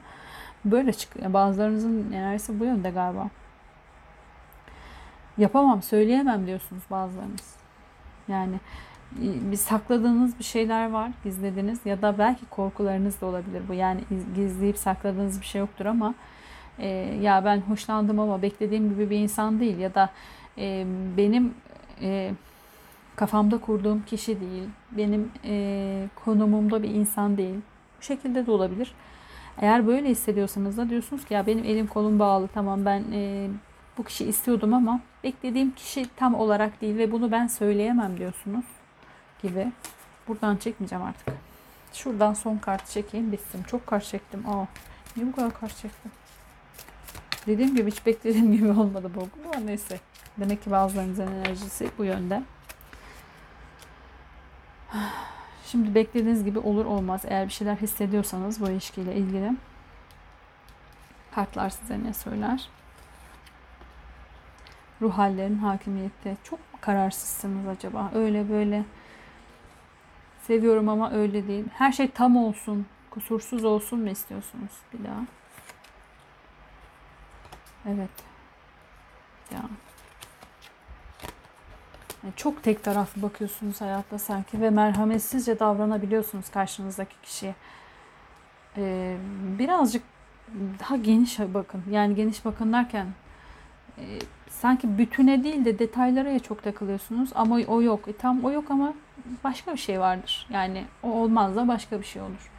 böyle 0.65 0.93
çıkıyor. 0.93 1.33
Bazılarınızın 1.33 2.13
enerjisi 2.13 2.61
bu 2.61 2.65
yönde 2.65 2.91
galiba. 2.91 3.29
Yapamam, 5.39 5.83
söyleyemem 5.83 6.47
diyorsunuz 6.47 6.83
bazılarınız. 6.91 7.57
Yani 8.29 8.61
bir 9.23 9.57
sakladığınız 9.57 10.39
bir 10.39 10.45
şeyler 10.45 10.91
var, 10.91 11.11
gizlediniz 11.25 11.79
ya 11.85 12.03
da 12.03 12.19
belki 12.19 12.47
korkularınız 12.47 13.21
da 13.21 13.27
olabilir 13.27 13.63
bu. 13.69 13.75
Yani 13.75 14.01
gizleyip 14.35 14.79
sakladığınız 14.79 15.41
bir 15.41 15.47
şey 15.47 15.59
yoktur 15.61 15.87
ama 15.87 16.15
e, 16.79 16.89
ya 17.23 17.45
ben 17.45 17.61
hoşlandım 17.61 18.21
ama 18.21 18.43
beklediğim 18.43 18.89
gibi 18.89 19.11
bir 19.11 19.19
insan 19.19 19.61
değil 19.61 19.79
ya 19.79 19.95
da 19.95 20.11
e, 20.59 20.87
benim 21.17 21.55
e, 22.03 22.33
kafamda 23.17 23.59
kurduğum 23.59 24.03
kişi 24.03 24.41
değil, 24.41 24.69
benim 24.93 25.31
e, 25.45 26.07
konumumda 26.25 26.83
bir 26.83 26.91
insan 26.91 27.37
değil. 27.37 27.57
Bu 27.99 28.03
şekilde 28.03 28.47
de 28.47 28.51
olabilir. 28.51 28.95
Eğer 29.61 29.87
böyle 29.87 30.09
hissediyorsanız 30.09 30.77
da 30.77 30.91
diyorsunuz 30.91 31.25
ki 31.25 31.35
ya 31.35 31.47
benim 31.47 31.65
elim 31.65 31.87
kolum 31.87 32.19
bağlı 32.19 32.49
tamam 32.55 32.85
ben 32.85 33.05
e, 33.13 33.49
bu 33.99 34.05
kişi 34.05 34.25
istiyordum 34.25 34.75
ama 34.75 35.01
beklediğim 35.25 35.71
kişi 35.71 36.07
tam 36.17 36.35
olarak 36.35 36.81
değil 36.81 36.99
ve 36.99 37.13
bunu 37.13 37.33
ben 37.33 37.47
söyleyemem 37.47 38.19
diyorsunuz 38.19 38.65
gibi. 39.49 39.73
Buradan 40.29 40.57
çekmeyeceğim 40.57 41.05
artık. 41.05 41.35
Şuradan 41.93 42.35
son 42.35 42.59
kart 42.59 42.89
çekeyim 42.89 43.33
bitsin. 43.33 43.63
Çok 43.63 43.87
kart 43.87 44.05
çektim. 44.05 44.49
Aa, 44.49 44.67
niye 45.17 45.29
bu 45.29 45.37
kadar 45.37 45.61
kart 45.61 45.77
çektim? 45.77 46.13
Dediğim 47.47 47.77
gibi 47.77 47.91
hiç 47.91 48.07
beklediğim 48.07 48.53
gibi 48.57 48.71
olmadı 48.71 49.11
bu. 49.15 49.29
Ama 49.49 49.65
neyse. 49.65 50.01
Demek 50.39 50.65
ki 50.65 50.71
bazılarınızın 50.71 51.27
enerjisi 51.27 51.91
bu 51.99 52.05
yönde. 52.05 52.43
Şimdi 55.67 55.95
beklediğiniz 55.95 56.45
gibi 56.45 56.59
olur 56.59 56.85
olmaz. 56.85 57.21
Eğer 57.29 57.47
bir 57.47 57.53
şeyler 57.53 57.77
hissediyorsanız 57.77 58.61
bu 58.61 58.69
ilişkiyle 58.69 59.15
ilgili 59.15 59.53
kartlar 61.35 61.71
size 61.71 62.05
ne 62.05 62.15
söyler? 62.15 62.69
ruh 65.05 65.19
hallerin 65.19 65.59
hakimiyette. 65.59 66.37
Çok 66.45 66.59
kararsızsınız 66.81 67.69
acaba? 67.69 68.11
Öyle 68.15 68.51
böyle 68.51 68.85
seviyorum 70.47 70.89
ama 70.89 71.13
öyle 71.13 71.49
değil. 71.49 71.65
Her 71.75 71.93
şey 71.93 72.11
tam 72.11 72.37
olsun, 72.37 72.87
kusursuz 73.11 73.65
olsun 73.65 74.01
mu 74.01 74.09
istiyorsunuz 74.09 74.71
bir 74.93 75.05
daha? 75.05 75.21
Evet. 77.89 78.11
Ya. 79.53 79.61
çok 82.37 82.63
tek 82.63 82.85
taraflı 82.85 83.23
bakıyorsunuz 83.23 83.81
hayatta 83.81 84.19
sanki 84.19 84.61
ve 84.61 84.71
merhametsizce 84.71 85.59
davranabiliyorsunuz 85.59 86.51
karşınızdaki 86.51 87.17
kişiye. 87.23 87.55
Ee, 88.77 89.17
birazcık 89.59 90.03
daha 90.81 90.97
geniş 90.97 91.39
bakın. 91.39 91.83
Yani 91.91 92.15
geniş 92.15 92.45
bakın 92.45 92.73
derken 92.73 93.07
e, 93.99 94.05
sanki 94.51 94.99
bütüne 94.99 95.45
değil 95.45 95.65
de 95.65 95.79
detaylara 95.79 96.29
ya 96.29 96.39
çok 96.39 96.63
takılıyorsunuz 96.63 97.31
ama 97.35 97.59
o 97.69 97.83
yok. 97.83 98.09
E, 98.09 98.13
tam 98.13 98.45
o 98.45 98.51
yok 98.51 98.71
ama 98.71 98.95
başka 99.45 99.73
bir 99.73 99.79
şey 99.79 100.01
vardır. 100.01 100.47
Yani 100.51 100.85
o 101.03 101.09
olmaz 101.09 101.57
da 101.57 101.69
başka 101.69 102.01
bir 102.01 102.05
şey 102.05 102.23
olur. 102.23 102.51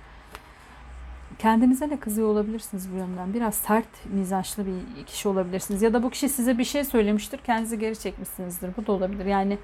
Kendinize 1.39 1.89
de 1.89 1.99
kızıyor 1.99 2.27
olabilirsiniz 2.27 2.91
bu 2.93 2.97
yönden. 2.97 3.33
Biraz 3.33 3.55
sert 3.55 4.05
mizaçlı 4.13 4.65
bir 4.65 5.05
kişi 5.05 5.27
olabilirsiniz. 5.27 5.81
Ya 5.81 5.93
da 5.93 6.03
bu 6.03 6.09
kişi 6.09 6.29
size 6.29 6.57
bir 6.57 6.63
şey 6.63 6.83
söylemiştir. 6.83 7.37
Kendinizi 7.37 7.79
geri 7.79 7.99
çekmişsinizdir. 7.99 8.69
Bu 8.77 8.87
da 8.87 8.91
olabilir. 8.91 9.25
Yani 9.25 9.57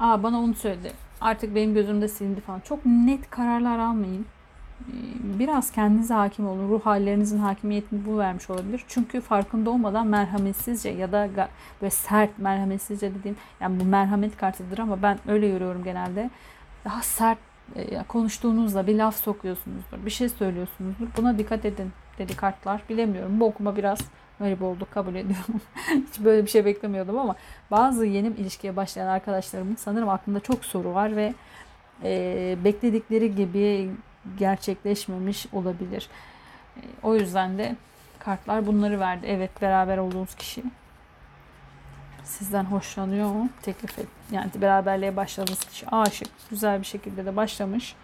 Aa 0.00 0.22
bana 0.22 0.40
onu 0.40 0.54
söyledi. 0.54 0.92
Artık 1.20 1.54
benim 1.54 1.74
gözümde 1.74 2.08
silindi 2.08 2.40
falan. 2.40 2.60
Çok 2.60 2.86
net 2.86 3.30
kararlar 3.30 3.78
almayın. 3.78 4.26
Biraz 5.38 5.72
kendinize 5.72 6.14
hakim 6.14 6.48
olun. 6.48 6.68
Ruh 6.68 6.86
hallerinizin 6.86 7.38
hakimiyetini 7.38 8.06
bu 8.06 8.18
vermiş 8.18 8.50
olabilir. 8.50 8.84
Çünkü 8.88 9.20
farkında 9.20 9.70
olmadan 9.70 10.06
merhametsizce 10.06 10.88
ya 10.88 11.12
da 11.12 11.28
böyle 11.82 11.90
sert 11.90 12.38
merhametsizce 12.38 13.14
dediğim 13.14 13.36
yani 13.60 13.80
bu 13.80 13.84
merhamet 13.84 14.36
kartıdır 14.36 14.78
ama 14.78 15.02
ben 15.02 15.18
öyle 15.28 15.48
görüyorum 15.48 15.84
genelde. 15.84 16.30
Daha 16.84 17.02
sert 17.02 17.38
e, 17.76 18.02
konuştuğunuzda 18.02 18.86
bir 18.86 18.94
laf 18.94 19.16
sokuyorsunuzdur. 19.16 20.06
Bir 20.06 20.10
şey 20.10 20.28
söylüyorsunuzdur. 20.28 21.06
Buna 21.16 21.38
dikkat 21.38 21.64
edin 21.64 21.92
dedi 22.18 22.36
kartlar. 22.36 22.82
Bilemiyorum. 22.88 23.40
Bu 23.40 23.44
okuma 23.44 23.76
biraz 23.76 23.98
garip 24.38 24.62
oldu 24.62 24.86
kabul 24.90 25.14
ediyorum. 25.14 25.60
Hiç 26.08 26.24
böyle 26.24 26.44
bir 26.44 26.50
şey 26.50 26.64
beklemiyordum 26.64 27.18
ama 27.18 27.36
bazı 27.70 28.06
yeni 28.06 28.26
ilişkiye 28.26 28.76
başlayan 28.76 29.06
arkadaşlarımın 29.06 29.74
sanırım 29.74 30.08
aklında 30.08 30.40
çok 30.40 30.64
soru 30.64 30.94
var 30.94 31.16
ve 31.16 31.34
e, 32.02 32.56
bekledikleri 32.64 33.34
gibi 33.34 33.90
gerçekleşmemiş 34.38 35.46
olabilir. 35.52 36.08
E, 36.76 36.80
o 37.02 37.14
yüzden 37.14 37.58
de 37.58 37.76
kartlar 38.18 38.66
bunları 38.66 39.00
verdi. 39.00 39.26
Evet 39.26 39.62
beraber 39.62 39.98
olduğunuz 39.98 40.34
kişi 40.34 40.62
sizden 42.24 42.64
hoşlanıyor 42.64 43.28
mu? 43.32 43.48
Teklif 43.62 43.98
et. 43.98 44.06
Yani 44.30 44.50
beraberliğe 44.54 45.16
başladığınız 45.16 45.64
kişi 45.64 45.86
aşık. 45.90 46.28
Güzel 46.50 46.80
bir 46.80 46.86
şekilde 46.86 47.26
de 47.26 47.36
başlamış. 47.36 47.94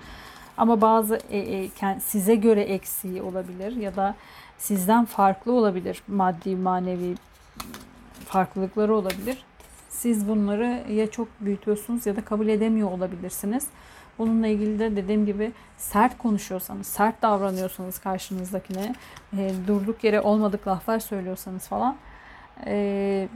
Ama 0.56 0.80
bazı 0.80 1.18
e, 1.30 1.38
e, 1.38 1.70
size 2.00 2.34
göre 2.34 2.60
eksiği 2.60 3.22
olabilir 3.22 3.76
ya 3.76 3.96
da 3.96 4.14
sizden 4.58 5.04
farklı 5.04 5.52
olabilir. 5.52 6.02
Maddi, 6.08 6.56
manevi 6.56 7.14
farklılıkları 8.24 8.94
olabilir. 8.94 9.44
Siz 9.88 10.28
bunları 10.28 10.92
ya 10.92 11.10
çok 11.10 11.28
büyütüyorsunuz 11.40 12.06
ya 12.06 12.16
da 12.16 12.24
kabul 12.24 12.48
edemiyor 12.48 12.90
olabilirsiniz. 12.90 13.66
Bununla 14.18 14.46
ilgili 14.46 14.78
de 14.78 14.96
dediğim 14.96 15.26
gibi 15.26 15.52
sert 15.76 16.18
konuşuyorsanız, 16.18 16.86
sert 16.86 17.22
davranıyorsanız 17.22 17.98
karşınızdakine, 17.98 18.94
e, 19.38 19.50
durduk 19.66 20.04
yere 20.04 20.20
olmadık 20.20 20.68
laflar 20.68 20.98
söylüyorsanız 20.98 21.68
falan 21.68 21.96
e, 22.66 23.28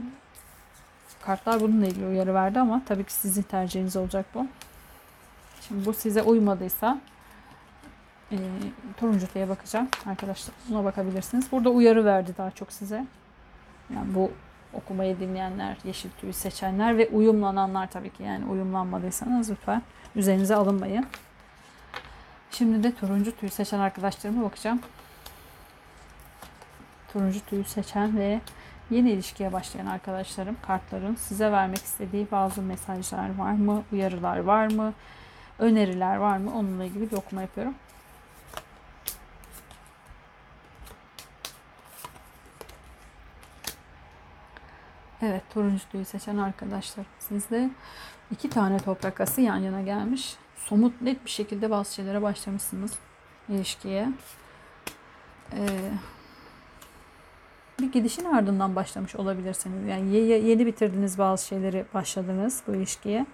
kartlar 1.21 1.61
bununla 1.61 1.85
ilgili 1.85 2.05
uyarı 2.05 2.33
verdi 2.33 2.59
ama 2.59 2.81
tabii 2.85 3.03
ki 3.03 3.13
sizin 3.13 3.41
tercihiniz 3.41 3.95
olacak 3.95 4.25
bu. 4.33 4.47
Şimdi 5.61 5.85
bu 5.85 5.93
size 5.93 6.21
uymadıysa 6.21 7.01
e, 8.31 8.37
turuncuya 8.97 9.49
bakacağım 9.49 9.87
arkadaşlar. 10.05 10.55
Buna 10.69 10.83
bakabilirsiniz. 10.83 11.51
Burada 11.51 11.69
uyarı 11.69 12.05
verdi 12.05 12.33
daha 12.37 12.51
çok 12.51 12.73
size. 12.73 13.05
Yani 13.95 14.15
bu 14.15 14.31
okumayı 14.73 15.19
dinleyenler, 15.19 15.77
yeşil 15.83 16.09
tüyü 16.09 16.33
seçenler 16.33 16.97
ve 16.97 17.07
uyumlananlar 17.07 17.91
tabii 17.91 18.09
ki. 18.09 18.23
Yani 18.23 18.45
uyumlanmadıysanız 18.45 19.51
lütfen 19.51 19.81
üzerinize 20.15 20.55
alınmayın. 20.55 21.05
Şimdi 22.51 22.83
de 22.83 22.95
turuncu 22.95 23.37
tüyü 23.37 23.51
seçen 23.51 23.79
arkadaşlarıma 23.79 24.43
bakacağım. 24.43 24.81
Turuncu 27.13 27.45
tüyü 27.45 27.63
seçen 27.63 28.17
ve 28.17 28.41
yeni 28.89 29.11
ilişkiye 29.11 29.53
başlayan 29.53 29.85
arkadaşlarım 29.85 30.57
kartların 30.61 31.15
size 31.15 31.51
vermek 31.51 31.77
istediği 31.77 32.27
bazı 32.31 32.61
mesajlar 32.61 33.37
var 33.37 33.51
mı? 33.51 33.83
Uyarılar 33.91 34.37
var 34.37 34.71
mı? 34.71 34.93
Öneriler 35.59 36.15
var 36.15 36.37
mı? 36.37 36.51
Onunla 36.55 36.83
ilgili 36.83 37.11
bir 37.11 37.17
okuma 37.17 37.41
yapıyorum. 37.41 37.73
Evet 45.21 45.41
turuncu 45.53 45.89
tüyü 45.91 46.05
seçen 46.05 46.37
arkadaşlar 46.37 47.05
sizde 47.19 47.69
iki 48.31 48.49
tane 48.49 48.77
toprak 48.77 49.21
ası 49.21 49.41
yan 49.41 49.57
yana 49.57 49.81
gelmiş. 49.81 50.35
Somut 50.55 51.01
net 51.01 51.25
bir 51.25 51.29
şekilde 51.29 51.69
bazı 51.69 51.93
şeylere 51.93 52.21
başlamışsınız 52.21 52.93
ilişkiye. 53.49 54.09
Ee, 55.53 55.67
bir 57.79 57.91
gidişin 57.91 58.25
ardından 58.25 58.75
başlamış 58.75 59.15
olabilirsiniz. 59.15 59.87
Yani 59.89 60.15
yeni 60.15 60.65
bitirdiniz 60.65 61.17
bazı 61.17 61.47
şeyleri 61.47 61.85
başladınız 61.93 62.63
bu 62.67 62.75
ilişkiye. 62.75 63.25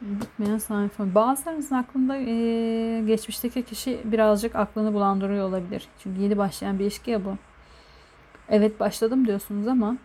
Bitmeyen 0.00 0.58
sayfa. 0.58 1.14
Bazılarınızın 1.14 1.74
aklında 1.74 2.16
e, 2.16 3.02
geçmişteki 3.06 3.62
kişi 3.62 4.00
birazcık 4.04 4.56
aklını 4.56 4.94
bulandırıyor 4.94 5.48
olabilir. 5.48 5.88
Çünkü 6.02 6.20
yeni 6.20 6.38
başlayan 6.38 6.78
bir 6.78 6.84
ilişki 6.84 7.10
ya 7.10 7.24
bu. 7.24 7.36
Evet 8.50 8.80
başladım 8.80 9.26
diyorsunuz 9.26 9.68
ama 9.68 9.96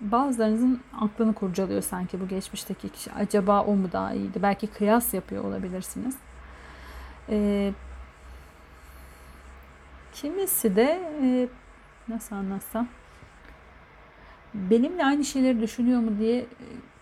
bazılarınızın 0.00 0.80
aklını 1.00 1.34
kurcalıyor 1.34 1.82
sanki 1.82 2.20
bu 2.20 2.28
geçmişteki 2.28 2.88
kişi. 2.88 3.12
Acaba 3.12 3.62
o 3.62 3.76
mu 3.76 3.88
daha 3.92 4.14
iyiydi? 4.14 4.42
Belki 4.42 4.66
kıyas 4.66 5.14
yapıyor 5.14 5.44
olabilirsiniz. 5.44 6.16
Ee, 7.28 7.72
kimisi 10.12 10.76
de 10.76 11.00
e, 11.22 11.48
nasıl 12.08 12.36
anlatsam 12.36 12.88
benimle 14.54 15.04
aynı 15.04 15.24
şeyleri 15.24 15.60
düşünüyor 15.60 16.00
mu 16.00 16.18
diye 16.18 16.40
e, 16.40 16.46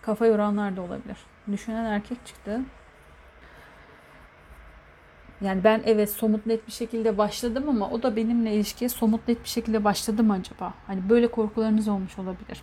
kafa 0.03 0.27
yoranlar 0.27 0.77
da 0.77 0.83
olabilir. 0.83 1.17
Düşünen 1.53 1.85
erkek 1.85 2.27
çıktı. 2.27 2.61
Yani 5.45 5.65
ben 5.65 5.83
evet 5.87 6.11
somut 6.11 6.47
net 6.47 6.67
bir 6.67 6.73
şekilde 6.73 7.19
başladım 7.19 7.69
ama 7.69 7.91
o 7.91 8.03
da 8.03 8.17
benimle 8.17 8.55
ilişkiye 8.55 8.89
somut 8.89 9.29
net 9.29 9.45
bir 9.45 9.49
şekilde 9.49 9.85
başladı 9.85 10.23
mı 10.25 10.33
acaba? 10.33 10.75
Hani 10.87 11.09
böyle 11.09 11.29
korkularınız 11.29 11.89
olmuş 11.89 12.19
olabilir. 12.19 12.63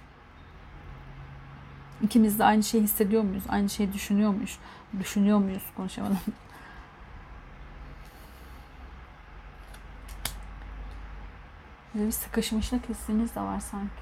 İkimiz 2.03 2.39
de 2.39 2.43
aynı 2.43 2.63
şeyi 2.63 2.83
hissediyor 2.83 3.23
muyuz? 3.23 3.43
Aynı 3.49 3.69
şeyi 3.69 3.93
düşünüyor 3.93 4.31
muyuz? 4.31 4.59
Düşünüyor 4.99 5.37
muyuz? 5.37 5.63
Konuşamadım. 5.77 6.17
Böyle 11.95 12.07
bir 12.07 12.11
sıkışmışlık 12.11 12.89
hissiniz 12.89 13.35
de 13.35 13.41
var 13.41 13.59
sanki. 13.59 14.01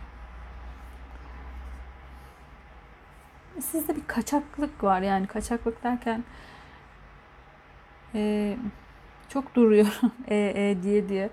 Sizde 3.61 3.95
bir 3.95 4.07
kaçaklık 4.07 4.83
var 4.83 5.01
yani 5.01 5.27
kaçaklık 5.27 5.83
derken 5.83 6.23
e, 8.15 8.57
çok 9.29 9.55
duruyor 9.55 9.99
e, 10.27 10.35
e 10.35 10.83
diye 10.83 11.09
diye. 11.09 11.29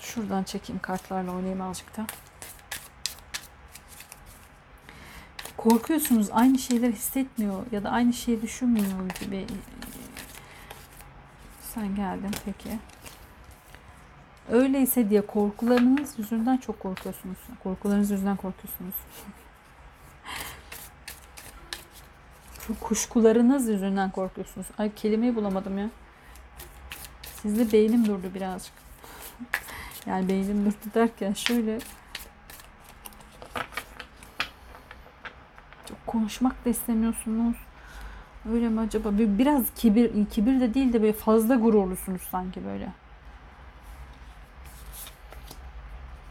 Şuradan 0.00 0.44
çekeyim 0.44 0.80
kartlarla 0.82 1.32
oynayayım 1.32 1.60
azıcık 1.60 1.96
da. 1.96 2.06
Korkuyorsunuz 5.56 6.28
aynı 6.32 6.58
şeyleri 6.58 6.92
hissetmiyor 6.92 7.66
ya 7.72 7.84
da 7.84 7.90
aynı 7.90 8.12
şeyi 8.12 8.42
düşünmüyor 8.42 9.08
gibi. 9.20 9.46
Sen 11.60 11.94
geldin 11.94 12.30
peki. 12.44 12.78
Öyleyse 14.50 15.10
diye 15.10 15.26
korkularınız 15.26 16.18
yüzünden 16.18 16.56
çok 16.56 16.80
korkuyorsunuz. 16.80 17.38
Korkularınız 17.62 18.10
yüzünden 18.10 18.36
korkuyorsunuz. 18.36 18.94
kuşkularınız 22.74 23.68
yüzünden 23.68 24.10
korkuyorsunuz. 24.10 24.66
Ay 24.78 24.94
kelimeyi 24.94 25.36
bulamadım 25.36 25.78
ya. 25.78 25.90
Sizde 27.42 27.72
beynim 27.72 28.06
durdu 28.06 28.30
birazcık. 28.34 28.72
Yani 30.06 30.28
beynim 30.28 30.66
durdu 30.66 30.94
derken 30.94 31.32
şöyle 31.32 31.78
çok 35.88 36.06
konuşmak 36.06 36.64
da 36.64 36.70
istemiyorsunuz. 36.70 37.56
Öyle 38.52 38.68
mi 38.68 38.80
acaba? 38.80 39.08
Biraz 39.12 39.62
kibir, 39.76 40.26
kibir 40.26 40.60
de 40.60 40.74
değil 40.74 40.92
de 40.92 41.02
böyle 41.02 41.12
fazla 41.12 41.54
gururlusunuz 41.54 42.22
sanki 42.22 42.64
böyle. 42.64 42.92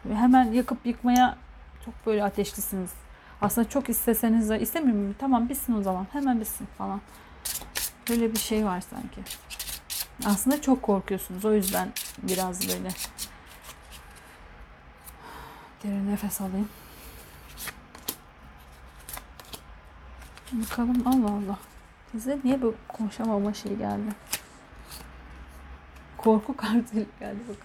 Ve 0.05 0.15
hemen 0.15 0.51
yakıp 0.51 0.85
yıkmaya 0.85 1.37
çok 1.85 2.05
böyle 2.05 2.23
ateşlisiniz. 2.23 2.91
Aslında 3.41 3.69
çok 3.69 3.89
isteseniz 3.89 4.49
de 4.49 4.59
istemiyorum. 4.59 5.15
Tamam 5.19 5.49
bitsin 5.49 5.73
o 5.73 5.81
zaman. 5.81 6.07
Hemen 6.13 6.39
bitsin 6.39 6.67
falan. 6.77 7.01
Böyle 8.09 8.33
bir 8.33 8.39
şey 8.39 8.65
var 8.65 8.81
sanki. 8.81 9.21
Aslında 10.25 10.61
çok 10.61 10.81
korkuyorsunuz. 10.81 11.45
O 11.45 11.53
yüzden 11.53 11.93
biraz 12.23 12.67
böyle 12.67 12.89
derin 15.83 16.11
nefes 16.11 16.41
alayım. 16.41 16.69
Bakalım 20.51 21.07
Allah 21.07 21.31
Allah. 21.31 21.59
Size 22.11 22.39
niye 22.43 22.61
bu 22.61 22.75
konuşamama 22.87 23.53
şey 23.53 23.75
geldi? 23.75 24.11
Korku 26.17 26.57
kartı 26.57 26.95
geldi 27.19 27.39
bak. 27.49 27.57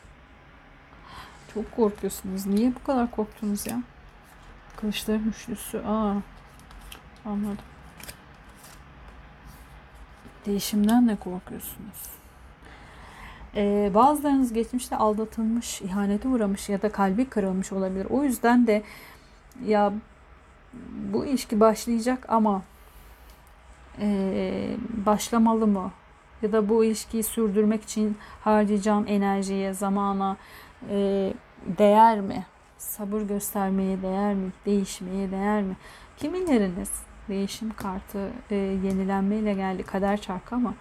Çok 1.55 1.77
korkuyorsunuz. 1.77 2.47
Niye 2.47 2.75
bu 2.75 2.85
kadar 2.85 3.11
korktunuz 3.11 3.67
ya? 3.67 3.83
Kılıçların 4.83 5.29
üçlüsü. 5.29 5.79
Aa. 5.79 6.15
Anladım. 7.25 7.59
Değişimden 10.47 11.09
de 11.09 11.17
korkuyorsunuz. 11.17 12.11
Ee, 13.57 13.91
bazılarınız 13.95 14.53
geçmişte 14.53 14.97
aldatılmış, 14.97 15.83
ihanete 15.83 16.29
uğramış 16.29 16.69
ya 16.69 16.83
da 16.83 16.93
kalbi 16.93 17.25
kırılmış 17.25 17.73
olabilir. 17.73 18.07
O 18.11 18.25
yüzden 18.25 18.67
de 18.67 18.83
ya 19.67 19.93
bu 21.13 21.27
ilişki 21.27 21.61
başlayacak 21.61 22.27
ama 22.29 22.63
e, 24.01 24.77
başlamalı 25.07 25.67
mı? 25.67 25.91
Ya 26.43 26.53
da 26.53 26.69
bu 26.69 26.85
ilişkiyi 26.85 27.23
sürdürmek 27.23 27.83
için 27.83 28.17
harcayacağım 28.41 29.05
enerjiye, 29.09 29.73
zamana 29.73 30.37
e, 30.91 31.33
değer 31.79 32.21
mi? 32.21 32.47
Sabır 32.83 33.21
göstermeye 33.21 34.03
değer 34.03 34.35
mi? 34.35 34.53
Değişmeye 34.67 35.31
değer 35.31 35.63
mi? 35.63 35.77
Kimileriniz 36.17 36.91
değişim 37.29 37.73
kartı 37.77 38.31
e, 38.51 38.55
yenilenmeyle 38.55 39.55
geldi 39.55 39.83
kader 39.83 40.21
çarkı 40.21 40.55
ama 40.55 40.75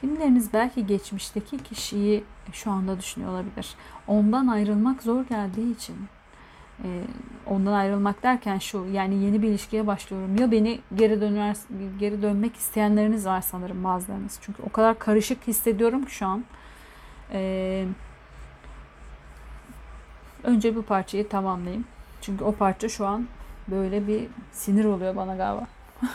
kimileriniz 0.00 0.52
belki 0.52 0.86
geçmişteki 0.86 1.58
kişiyi 1.58 2.24
şu 2.52 2.70
anda 2.70 2.98
düşünüyor 2.98 3.32
olabilir. 3.32 3.74
Ondan 4.06 4.46
ayrılmak 4.46 5.02
zor 5.02 5.24
geldiği 5.24 5.72
için 5.72 5.96
e, 6.84 6.88
ondan 7.46 7.72
ayrılmak 7.72 8.22
derken 8.22 8.58
şu 8.58 8.86
yani 8.92 9.14
yeni 9.24 9.42
bir 9.42 9.48
ilişkiye 9.48 9.86
başlıyorum 9.86 10.36
ya 10.36 10.50
beni 10.50 10.80
geri 10.94 11.20
döner 11.20 11.56
geri 11.98 12.22
dönmek 12.22 12.56
isteyenleriniz 12.56 13.26
var 13.26 13.40
sanırım 13.40 13.84
bazılarınız 13.84 14.38
çünkü 14.40 14.62
o 14.62 14.68
kadar 14.68 14.98
karışık 14.98 15.46
hissediyorum 15.46 16.04
ki 16.04 16.14
şu 16.14 16.26
an 16.26 16.44
eee 17.32 17.86
Önce 20.44 20.76
bu 20.76 20.82
parçayı 20.82 21.28
tamamlayayım. 21.28 21.84
Çünkü 22.20 22.44
o 22.44 22.52
parça 22.52 22.88
şu 22.88 23.06
an 23.06 23.26
böyle 23.68 24.06
bir 24.06 24.26
sinir 24.52 24.84
oluyor 24.84 25.16
bana 25.16 25.36
galiba. 25.36 25.66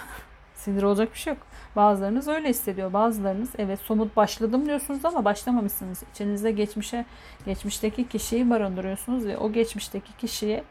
sinir 0.56 0.84
olacak 0.84 1.14
bir 1.14 1.20
şey 1.20 1.34
yok. 1.34 1.42
Bazılarınız 1.76 2.28
öyle 2.28 2.50
hissediyor. 2.50 2.94
Bazılarınız 2.94 3.50
evet 3.58 3.80
somut 3.80 4.16
başladım 4.16 4.66
diyorsunuz 4.66 5.06
ama 5.06 5.26
başlamamışsınız. 5.26 6.04
İçinizde 6.14 6.52
geçmişe, 6.52 7.06
geçmişteki 7.46 8.08
kişiyi 8.08 8.50
barındırıyorsunuz 8.50 9.26
ve 9.26 9.38
o 9.38 9.52
geçmişteki 9.52 10.18
kişiye 10.18 10.64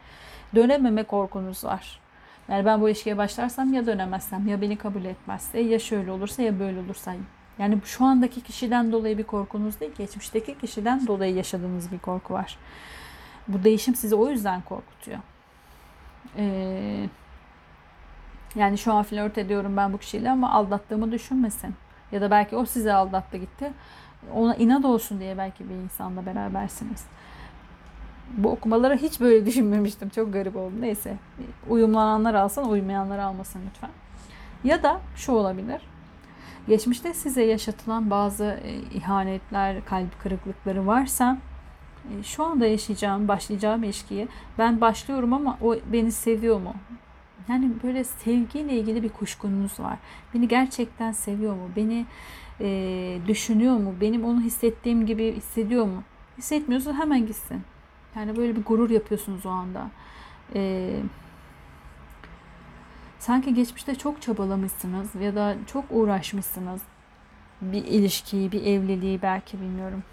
dönememe 0.55 1.03
korkunuz 1.03 1.63
var. 1.63 1.99
Yani 2.49 2.65
ben 2.65 2.81
bu 2.81 2.89
ilişkiye 2.89 3.17
başlarsam 3.17 3.73
ya 3.73 3.85
dönemezsem 3.85 4.47
ya 4.47 4.61
beni 4.61 4.77
kabul 4.77 5.05
etmezse 5.05 5.59
ya 5.59 5.79
şöyle 5.79 6.11
olursa 6.11 6.41
ya 6.41 6.59
böyle 6.59 6.79
olursa. 6.79 7.13
Yani 7.59 7.77
şu 7.85 8.05
andaki 8.05 8.41
kişiden 8.41 8.91
dolayı 8.91 9.17
bir 9.17 9.23
korkunuz 9.23 9.79
değil, 9.79 9.91
geçmişteki 9.97 10.57
kişiden 10.57 11.07
dolayı 11.07 11.35
yaşadığınız 11.35 11.91
bir 11.91 11.99
korku 11.99 12.33
var. 12.33 12.57
Bu 13.47 13.63
değişim 13.63 13.95
sizi 13.95 14.15
o 14.15 14.29
yüzden 14.29 14.61
korkutuyor. 14.61 15.19
Ee, 16.37 17.09
yani 18.55 18.77
şu 18.77 18.93
an 18.93 19.03
flört 19.03 19.37
ediyorum 19.37 19.77
ben 19.77 19.93
bu 19.93 19.97
kişiyle 19.97 20.31
ama 20.31 20.51
aldattığımı 20.51 21.11
düşünmesin. 21.11 21.75
Ya 22.11 22.21
da 22.21 22.31
belki 22.31 22.55
o 22.55 22.65
sizi 22.65 22.93
aldattı 22.93 23.37
gitti. 23.37 23.73
Ona 24.33 24.55
inat 24.55 24.85
olsun 24.85 25.19
diye 25.19 25.37
belki 25.37 25.69
bir 25.69 25.75
insanla 25.75 26.25
berabersiniz. 26.25 27.05
Bu 28.37 28.51
okumaları 28.51 28.97
hiç 28.97 29.19
böyle 29.19 29.45
düşünmemiştim. 29.45 30.09
Çok 30.09 30.33
garip 30.33 30.55
oldu. 30.55 30.73
Neyse. 30.79 31.17
Uyumlananlar 31.69 32.33
alsın, 32.33 32.63
uymayanlar 32.63 33.19
almasın 33.19 33.61
lütfen. 33.69 33.89
Ya 34.63 34.83
da 34.83 35.01
şu 35.15 35.31
olabilir. 35.31 35.81
Geçmişte 36.67 37.13
size 37.13 37.43
yaşatılan 37.43 38.09
bazı 38.09 38.59
e, 38.63 38.75
ihanetler, 38.97 39.85
kalp 39.85 40.19
kırıklıkları 40.23 40.87
varsa 40.87 41.37
şu 42.23 42.43
anda 42.43 42.65
yaşayacağım, 42.65 43.27
başlayacağım 43.27 43.83
ilişkiye 43.83 44.27
ben 44.57 44.81
başlıyorum 44.81 45.33
ama 45.33 45.57
o 45.61 45.75
beni 45.93 46.11
seviyor 46.11 46.59
mu? 46.59 46.73
Yani 47.49 47.71
böyle 47.83 48.03
sevgiyle 48.03 48.73
ilgili 48.73 49.03
bir 49.03 49.09
kuşkunuz 49.09 49.79
var. 49.79 49.97
Beni 50.33 50.47
gerçekten 50.47 51.11
seviyor 51.11 51.53
mu? 51.53 51.69
Beni 51.75 52.05
e, 52.61 53.17
düşünüyor 53.27 53.77
mu? 53.77 53.93
Benim 54.01 54.25
onu 54.25 54.41
hissettiğim 54.41 55.05
gibi 55.05 55.35
hissediyor 55.35 55.85
mu? 55.85 56.03
Hissetmiyorsa 56.37 56.93
hemen 56.93 57.27
gitsin. 57.27 57.61
Yani 58.15 58.37
böyle 58.37 58.55
bir 58.55 58.63
gurur 58.63 58.89
yapıyorsunuz 58.89 59.45
o 59.45 59.49
anda. 59.49 59.87
E, 60.55 60.91
sanki 63.19 63.53
geçmişte 63.53 63.95
çok 63.95 64.21
çabalamışsınız 64.21 65.15
ya 65.15 65.35
da 65.35 65.55
çok 65.67 65.85
uğraşmışsınız. 65.89 66.81
Bir 67.61 67.85
ilişkiyi, 67.85 68.51
bir 68.51 68.65
evliliği 68.65 69.21
belki 69.21 69.61
bilmiyorum 69.61 70.03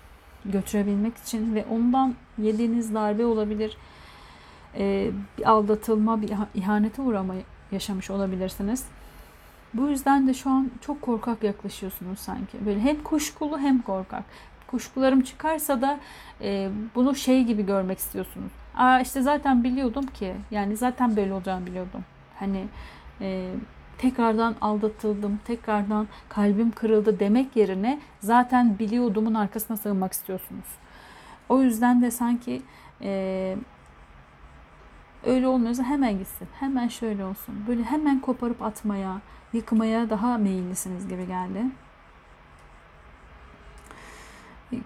götürebilmek 0.45 1.17
için 1.17 1.55
ve 1.55 1.65
ondan 1.71 2.15
yediğiniz 2.39 2.95
darbe 2.95 3.25
olabilir 3.25 3.77
e, 4.79 5.11
bir 5.39 5.51
aldatılma, 5.51 6.23
bir 6.23 6.31
ihanete 6.55 7.03
uğrama 7.03 7.35
yaşamış 7.73 8.11
olabilirsiniz. 8.11 8.85
Bu 9.75 9.89
yüzden 9.89 10.29
de 10.29 10.35
şu 10.35 10.51
an 10.51 10.71
çok 10.81 11.03
korkak 11.03 11.43
yaklaşıyorsunuz 11.43 12.19
sanki. 12.19 12.67
Böyle 12.67 12.81
hem 12.81 13.03
kuşkulu 13.03 13.59
hem 13.59 13.83
korkak. 13.83 14.25
Kuşkularım 14.67 15.21
çıkarsa 15.21 15.83
da 15.83 15.99
e, 16.41 16.71
bunu 16.95 17.15
şey 17.15 17.45
gibi 17.45 17.67
görmek 17.67 17.99
istiyorsunuz. 17.99 18.53
Aa 18.77 19.01
işte 19.01 19.23
zaten 19.23 19.65
biliyordum 19.65 20.07
ki. 20.07 20.35
Yani 20.51 20.77
zaten 20.77 21.17
böyle 21.17 21.33
olacağını 21.33 21.67
biliyordum. 21.67 22.05
Hani 22.39 22.65
e, 23.21 23.51
tekrardan 23.99 24.55
aldatıldım, 24.61 25.41
tekrardan 25.45 26.09
kalbim 26.29 26.71
kırıldı 26.71 27.21
demek 27.21 27.57
yerine 27.57 28.01
zaten 28.21 28.79
biliyordumun 28.79 29.35
arkasına 29.35 29.77
sığınmak 29.77 30.13
istiyorsunuz. 30.13 30.67
O 31.49 31.63
yüzden 31.63 32.03
de 32.03 32.11
sanki 32.11 32.63
e, 33.03 33.57
Öyle 35.27 35.47
olmuyorsa 35.47 35.83
hemen 35.83 36.19
gitsin. 36.19 36.49
Hemen 36.61 36.89
şöyle 36.89 37.25
olsun. 37.25 37.55
Böyle 37.69 37.83
hemen 37.83 38.21
koparıp 38.21 38.63
atmaya, 38.63 39.21
yıkmaya 39.53 40.11
daha 40.11 40.39
meyillisiniz 40.39 41.09
gibi 41.09 41.27
geldi. 41.27 41.63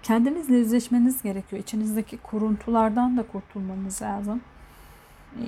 Kendinizle 0.02 0.56
yüzleşmeniz 0.56 1.22
gerekiyor. 1.22 1.62
İçinizdeki 1.62 2.16
kuruntulardan 2.16 3.16
da 3.16 3.22
kurtulmanız 3.22 4.02
lazım. 4.02 4.40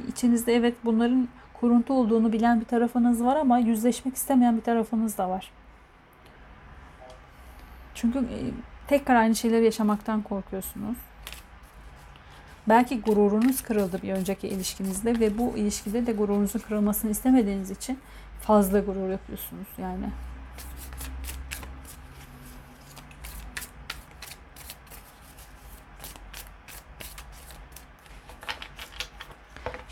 İçinizde 0.09 0.55
evet 0.55 0.75
bunların 0.85 1.29
kuruntu 1.61 1.95
olduğunu 1.95 2.33
bilen 2.33 2.61
bir 2.61 2.65
tarafınız 2.65 3.25
var 3.25 3.37
ama 3.37 3.59
yüzleşmek 3.59 4.17
istemeyen 4.17 4.57
bir 4.57 4.63
tarafınız 4.63 5.19
da 5.19 5.29
var. 5.29 5.51
Çünkü 7.95 8.19
e, 8.19 8.39
tekrar 8.87 9.15
aynı 9.15 9.35
şeyleri 9.35 9.65
yaşamaktan 9.65 10.23
korkuyorsunuz. 10.23 10.97
Belki 12.69 13.01
gururunuz 13.01 13.63
kırıldı 13.63 14.03
bir 14.03 14.13
önceki 14.13 14.49
ilişkinizde 14.49 15.21
ve 15.21 15.39
bu 15.39 15.57
ilişkide 15.57 16.07
de 16.07 16.13
gururunuzun 16.13 16.59
kırılmasını 16.59 17.11
istemediğiniz 17.11 17.71
için 17.71 17.99
fazla 18.41 18.81
gurur 18.81 19.11
yapıyorsunuz 19.11 19.69
yani. 19.79 20.07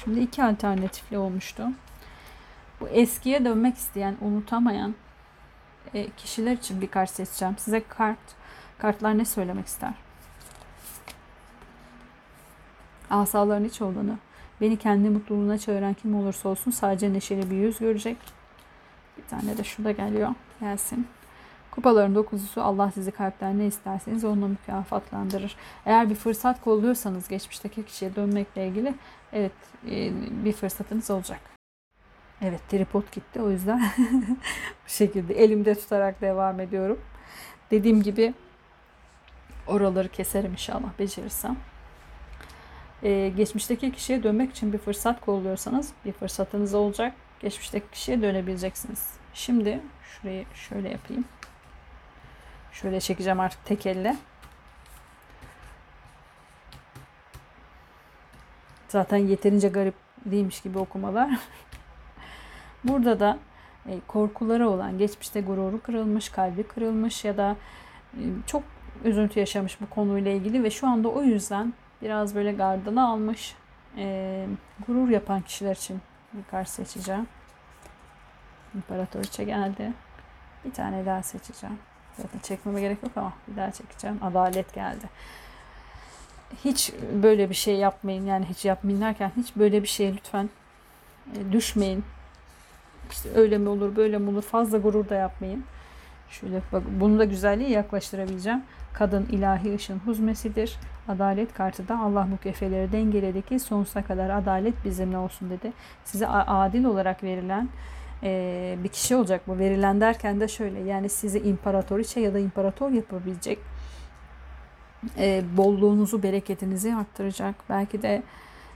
Şimdi 0.09 0.21
iki 0.21 0.45
alternatifli 0.45 1.19
olmuştu. 1.19 1.63
Bu 2.81 2.89
eskiye 2.89 3.45
dönmek 3.45 3.77
isteyen, 3.77 4.17
unutamayan 4.21 4.95
e, 5.95 6.11
kişiler 6.11 6.53
için 6.53 6.81
bir 6.81 6.87
kart 6.87 7.11
seçeceğim. 7.11 7.59
Size 7.59 7.83
kart, 7.89 8.19
kartlar 8.79 9.19
ne 9.19 9.25
söylemek 9.25 9.67
ister? 9.67 9.93
Asaların 13.11 13.65
iç 13.65 13.83
olanı. 13.83 14.19
Beni 14.61 14.77
kendi 14.77 15.11
mutluluğuna 15.11 15.59
çağıran 15.59 15.95
kim 15.95 16.15
olursa 16.15 16.49
olsun 16.49 16.71
sadece 16.71 17.13
neşeli 17.13 17.51
bir 17.51 17.57
yüz 17.57 17.79
görecek. 17.79 18.17
Bir 19.19 19.25
tane 19.29 19.59
de 19.59 19.65
şurada 19.65 19.93
geliyor. 19.93 20.35
Gelsin. 20.61 21.07
Kupaların 21.79 22.15
dokuzusu 22.15 22.63
Allah 22.63 22.91
sizi 22.91 23.11
kalpten 23.11 23.59
ne 23.59 23.67
isterseniz 23.67 24.25
onunla 24.25 24.49
mükafatlandırır. 24.49 25.57
Eğer 25.87 26.11
bir 26.11 26.15
fırsat 26.15 26.61
kolluyorsanız 26.61 27.29
geçmişteki 27.29 27.85
kişiye 27.85 28.17
dönmekle 28.17 28.69
ilgili 28.69 28.95
evet 29.33 29.53
e, 29.91 30.11
bir 30.45 30.53
fırsatınız 30.53 31.11
olacak. 31.11 31.41
Evet 32.43 32.61
tripod 32.69 33.03
gitti 33.13 33.43
o 33.43 33.51
yüzden 33.51 33.83
bu 34.87 34.89
şekilde 34.89 35.35
elimde 35.35 35.75
tutarak 35.75 36.21
devam 36.21 36.61
ediyorum. 36.61 37.01
Dediğim 37.71 38.03
gibi 38.03 38.35
oraları 39.67 40.09
keserim 40.09 40.53
inşallah 40.53 40.99
becerirsem 40.99 41.57
e, 43.03 43.29
geçmişteki 43.29 43.93
kişiye 43.93 44.23
dönmek 44.23 44.51
için 44.51 44.73
bir 44.73 44.79
fırsat 44.79 45.21
kolluyorsanız 45.21 45.93
bir 46.05 46.13
fırsatınız 46.13 46.75
olacak. 46.75 47.15
Geçmişteki 47.41 47.91
kişiye 47.91 48.23
dönebileceksiniz. 48.23 49.11
Şimdi 49.35 49.81
şurayı 50.03 50.45
şöyle 50.55 50.89
yapayım. 50.89 51.25
Şöyle 52.81 53.01
çekeceğim 53.01 53.41
artık 53.41 53.65
tek 53.65 53.87
elle. 53.87 54.17
Zaten 58.89 59.17
yeterince 59.17 59.69
garip 59.69 59.95
değilmiş 60.25 60.61
gibi 60.61 60.79
okumalar. 60.79 61.31
Burada 62.85 63.21
da 63.21 63.39
e, 63.87 64.01
korkuları 64.07 64.69
olan, 64.69 64.99
geçmişte 64.99 65.41
gururu 65.41 65.83
kırılmış, 65.83 66.29
kalbi 66.29 66.63
kırılmış 66.63 67.25
ya 67.25 67.37
da 67.37 67.57
e, 68.15 68.23
çok 68.47 68.63
üzüntü 69.05 69.41
yaşamış 69.41 69.81
bu 69.81 69.91
konuyla 69.91 70.31
ilgili 70.31 70.63
ve 70.63 70.71
şu 70.71 70.87
anda 70.87 71.09
o 71.09 71.23
yüzden 71.23 71.73
biraz 72.03 72.35
böyle 72.35 72.53
gardını 72.53 73.09
almış 73.09 73.55
e, 73.97 74.47
gurur 74.87 75.09
yapan 75.09 75.41
kişiler 75.41 75.77
için 75.77 76.01
bir 76.33 76.45
kart 76.51 76.69
seçeceğim. 76.69 77.27
İmparatoriçe 78.75 79.45
geldi. 79.45 79.93
Bir 80.65 80.73
tane 80.73 81.07
daha 81.07 81.23
seçeceğim. 81.23 81.79
Zaten 82.23 82.39
çekmeme 82.39 82.81
gerek 82.81 83.03
yok 83.03 83.13
ama 83.17 83.33
bir 83.49 83.57
daha 83.57 83.71
çekeceğim. 83.71 84.19
Adalet 84.23 84.75
geldi. 84.75 85.09
Hiç 86.65 86.93
böyle 87.23 87.51
bir 87.51 87.55
şey 87.55 87.77
yapmayın. 87.77 88.27
Yani 88.27 88.45
hiç 88.45 88.65
yapmayın 88.65 89.01
derken 89.01 89.33
hiç 89.37 89.57
böyle 89.57 89.83
bir 89.83 89.89
şeye 89.89 90.15
lütfen 90.15 90.51
e, 91.37 91.53
düşmeyin. 91.53 92.05
İşte 93.11 93.29
öyle 93.35 93.59
mi 93.59 93.69
olur 93.69 93.97
böyle 93.97 94.19
mi 94.19 94.31
olur 94.31 94.43
fazla 94.43 94.79
gurur 94.79 95.09
da 95.09 95.15
yapmayın. 95.15 95.65
Şöyle 96.31 96.61
bak 96.73 96.83
bunu 97.01 97.19
da 97.19 97.25
güzelliği 97.25 97.71
yaklaştırabileceğim. 97.71 98.63
Kadın 98.93 99.27
ilahi 99.33 99.75
ışın 99.75 99.99
huzmesidir. 99.99 100.77
Adalet 101.09 101.55
kartı 101.55 101.89
da 101.89 101.99
Allah 101.99 102.29
bu 102.33 102.37
kefeleri 102.37 102.93
dengeledi 102.93 103.43
ki 103.43 103.59
sonsuza 103.59 104.03
kadar 104.03 104.31
adalet 104.31 104.85
bizimle 104.85 105.19
olsun 105.19 105.51
dedi. 105.51 105.73
Size 106.05 106.29
adil 106.29 106.85
olarak 106.85 107.23
verilen 107.23 107.69
e, 108.23 108.77
bir 108.85 108.89
kişi 108.89 109.17
olacak 109.17 109.41
bu. 109.47 109.59
Verilen 109.59 110.01
derken 110.01 110.41
de 110.41 110.49
şöyle 110.49 110.81
yani 110.81 111.09
sizi 111.09 111.39
imparatoriçe 111.39 112.21
ya 112.21 112.35
da 112.35 112.39
imparator 112.39 112.91
yapabilecek. 112.91 113.59
E, 115.19 115.43
bolluğunuzu, 115.57 116.23
bereketinizi 116.23 116.95
arttıracak. 116.95 117.55
Belki 117.71 118.03
de 118.03 118.23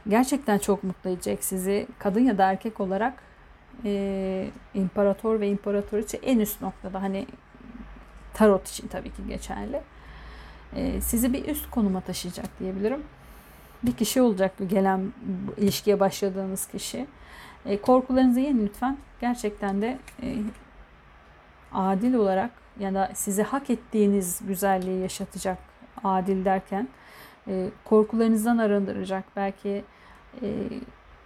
gerçekten 0.08 0.58
çok 0.58 0.84
mutlu 0.84 1.10
edecek 1.10 1.44
sizi. 1.44 1.86
Kadın 1.98 2.20
ya 2.20 2.38
da 2.38 2.50
erkek 2.50 2.80
olarak 2.80 3.14
e, 3.84 4.46
imparator 4.74 5.40
ve 5.40 5.48
imparatoriçe 5.48 6.16
en 6.16 6.38
üst 6.38 6.62
noktada 6.62 7.02
hani 7.02 7.26
tarot 8.34 8.68
için 8.68 8.88
tabii 8.88 9.10
ki 9.10 9.22
geçerli. 9.28 9.80
E, 10.76 11.00
sizi 11.00 11.32
bir 11.32 11.48
üst 11.48 11.70
konuma 11.70 12.00
taşıyacak 12.00 12.58
diyebilirim. 12.60 13.02
Bir 13.82 13.92
kişi 13.92 14.22
olacak 14.22 14.52
gelen 14.70 15.12
ilişkiye 15.56 16.00
başladığınız 16.00 16.66
kişi. 16.66 17.06
E, 17.66 17.80
korkularınızı 17.80 18.40
yenin 18.40 18.66
lütfen. 18.66 18.96
Gerçekten 19.20 19.82
de 19.82 19.98
e, 20.22 20.36
adil 21.72 22.14
olarak 22.14 22.50
ya 22.80 22.94
da 22.94 23.10
size 23.14 23.42
hak 23.42 23.70
ettiğiniz 23.70 24.40
güzelliği 24.46 25.00
yaşatacak 25.00 25.58
adil 26.04 26.44
derken 26.44 26.88
e, 27.48 27.68
korkularınızdan 27.84 28.58
arındıracak 28.58 29.24
belki 29.36 29.84
e, 30.42 30.48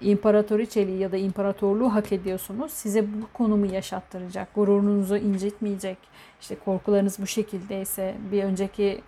imparatoriçeliği 0.00 0.98
ya 0.98 1.12
da 1.12 1.16
imparatorluğu 1.16 1.94
hak 1.94 2.12
ediyorsunuz. 2.12 2.72
Size 2.72 3.04
bu 3.04 3.26
konumu 3.32 3.66
yaşattıracak. 3.66 4.54
Gururunuzu 4.54 5.16
incitmeyecek. 5.16 5.98
İşte 6.40 6.56
korkularınız 6.64 7.18
bu 7.18 7.26
şekildeyse 7.26 8.14
bir 8.32 8.44
önceki 8.44 8.84
e, 8.84 9.00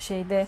şeyde 0.00 0.46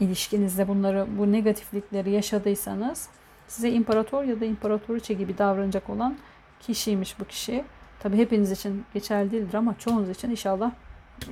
ilişkinizde 0.00 0.68
bunları 0.68 1.06
bu 1.18 1.32
negatiflikleri 1.32 2.10
yaşadıysanız 2.10 3.08
size 3.48 3.70
imparator 3.70 4.24
ya 4.24 4.40
da 4.40 4.44
imparatoriçe 4.44 5.14
gibi 5.14 5.38
davranacak 5.38 5.90
olan 5.90 6.16
kişiymiş 6.60 7.20
bu 7.20 7.24
kişi. 7.24 7.64
Tabi 8.00 8.16
hepiniz 8.16 8.50
için 8.50 8.84
geçerli 8.94 9.30
değildir 9.30 9.54
ama 9.54 9.78
çoğunuz 9.78 10.10
için 10.10 10.30
inşallah 10.30 10.70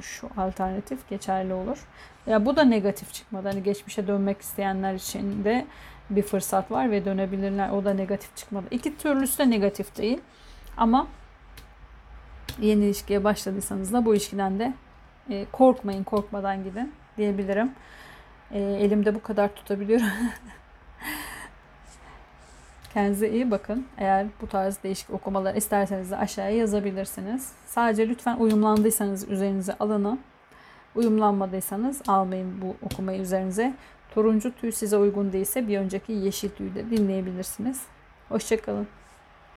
şu 0.01 0.29
alternatif 0.37 1.09
geçerli 1.09 1.55
olur. 1.55 1.87
Ya 2.27 2.47
bu 2.47 2.57
da 2.57 2.65
negatif 2.65 3.13
çıkmadı. 3.13 3.49
Hani 3.49 3.63
geçmişe 3.63 4.07
dönmek 4.07 4.41
isteyenler 4.41 4.95
için 4.95 5.45
de 5.45 5.67
bir 6.11 6.23
fırsat 6.23 6.71
var 6.71 6.91
ve 6.91 7.05
dönebilirler. 7.05 7.71
O 7.71 7.85
da 7.85 7.95
negatif 7.95 8.37
çıkmadı. 8.37 8.67
İki 8.71 8.97
türlüsü 8.97 9.39
de 9.39 9.51
negatif 9.51 9.97
değil. 9.97 10.21
Ama 10.77 11.07
yeni 12.61 12.85
ilişkiye 12.85 13.25
başladıysanız 13.25 13.93
da 13.93 14.05
bu 14.05 14.15
ilişkiden 14.15 14.59
de 14.59 14.75
e, 15.31 15.47
korkmayın, 15.53 16.05
korkmadan 16.05 16.65
gidin 16.65 16.93
diyebilirim. 17.17 17.73
E, 18.51 18.61
elimde 18.61 19.15
bu 19.15 19.23
kadar 19.23 19.55
tutabiliyorum. 19.55 20.07
Kendinize 22.95 23.31
iyi 23.31 23.51
bakın. 23.51 23.87
Eğer 23.99 24.27
bu 24.41 24.47
tarz 24.47 24.83
değişik 24.83 25.11
okumalar 25.11 25.55
isterseniz 25.55 26.11
de 26.11 26.17
aşağıya 26.17 26.57
yazabilirsiniz. 26.57 27.53
Sadece 27.67 28.09
lütfen 28.09 28.37
uyumlandıysanız 28.37 29.29
üzerinize 29.29 29.75
alını. 29.81 30.19
Uyumlanmadıysanız 30.95 32.03
almayın 32.09 32.63
bu 32.63 32.77
okumayı 32.87 33.21
üzerinize. 33.21 33.75
Turuncu 34.15 34.55
tüy 34.57 34.73
size 34.73 34.97
uygun 34.97 35.33
değilse 35.33 35.69
bir 35.69 35.79
önceki 35.79 36.13
yeşil 36.13 36.51
tüyü 36.51 36.75
de 36.75 36.91
dinleyebilirsiniz. 36.91 37.83
Hoşçakalın. 38.29 38.87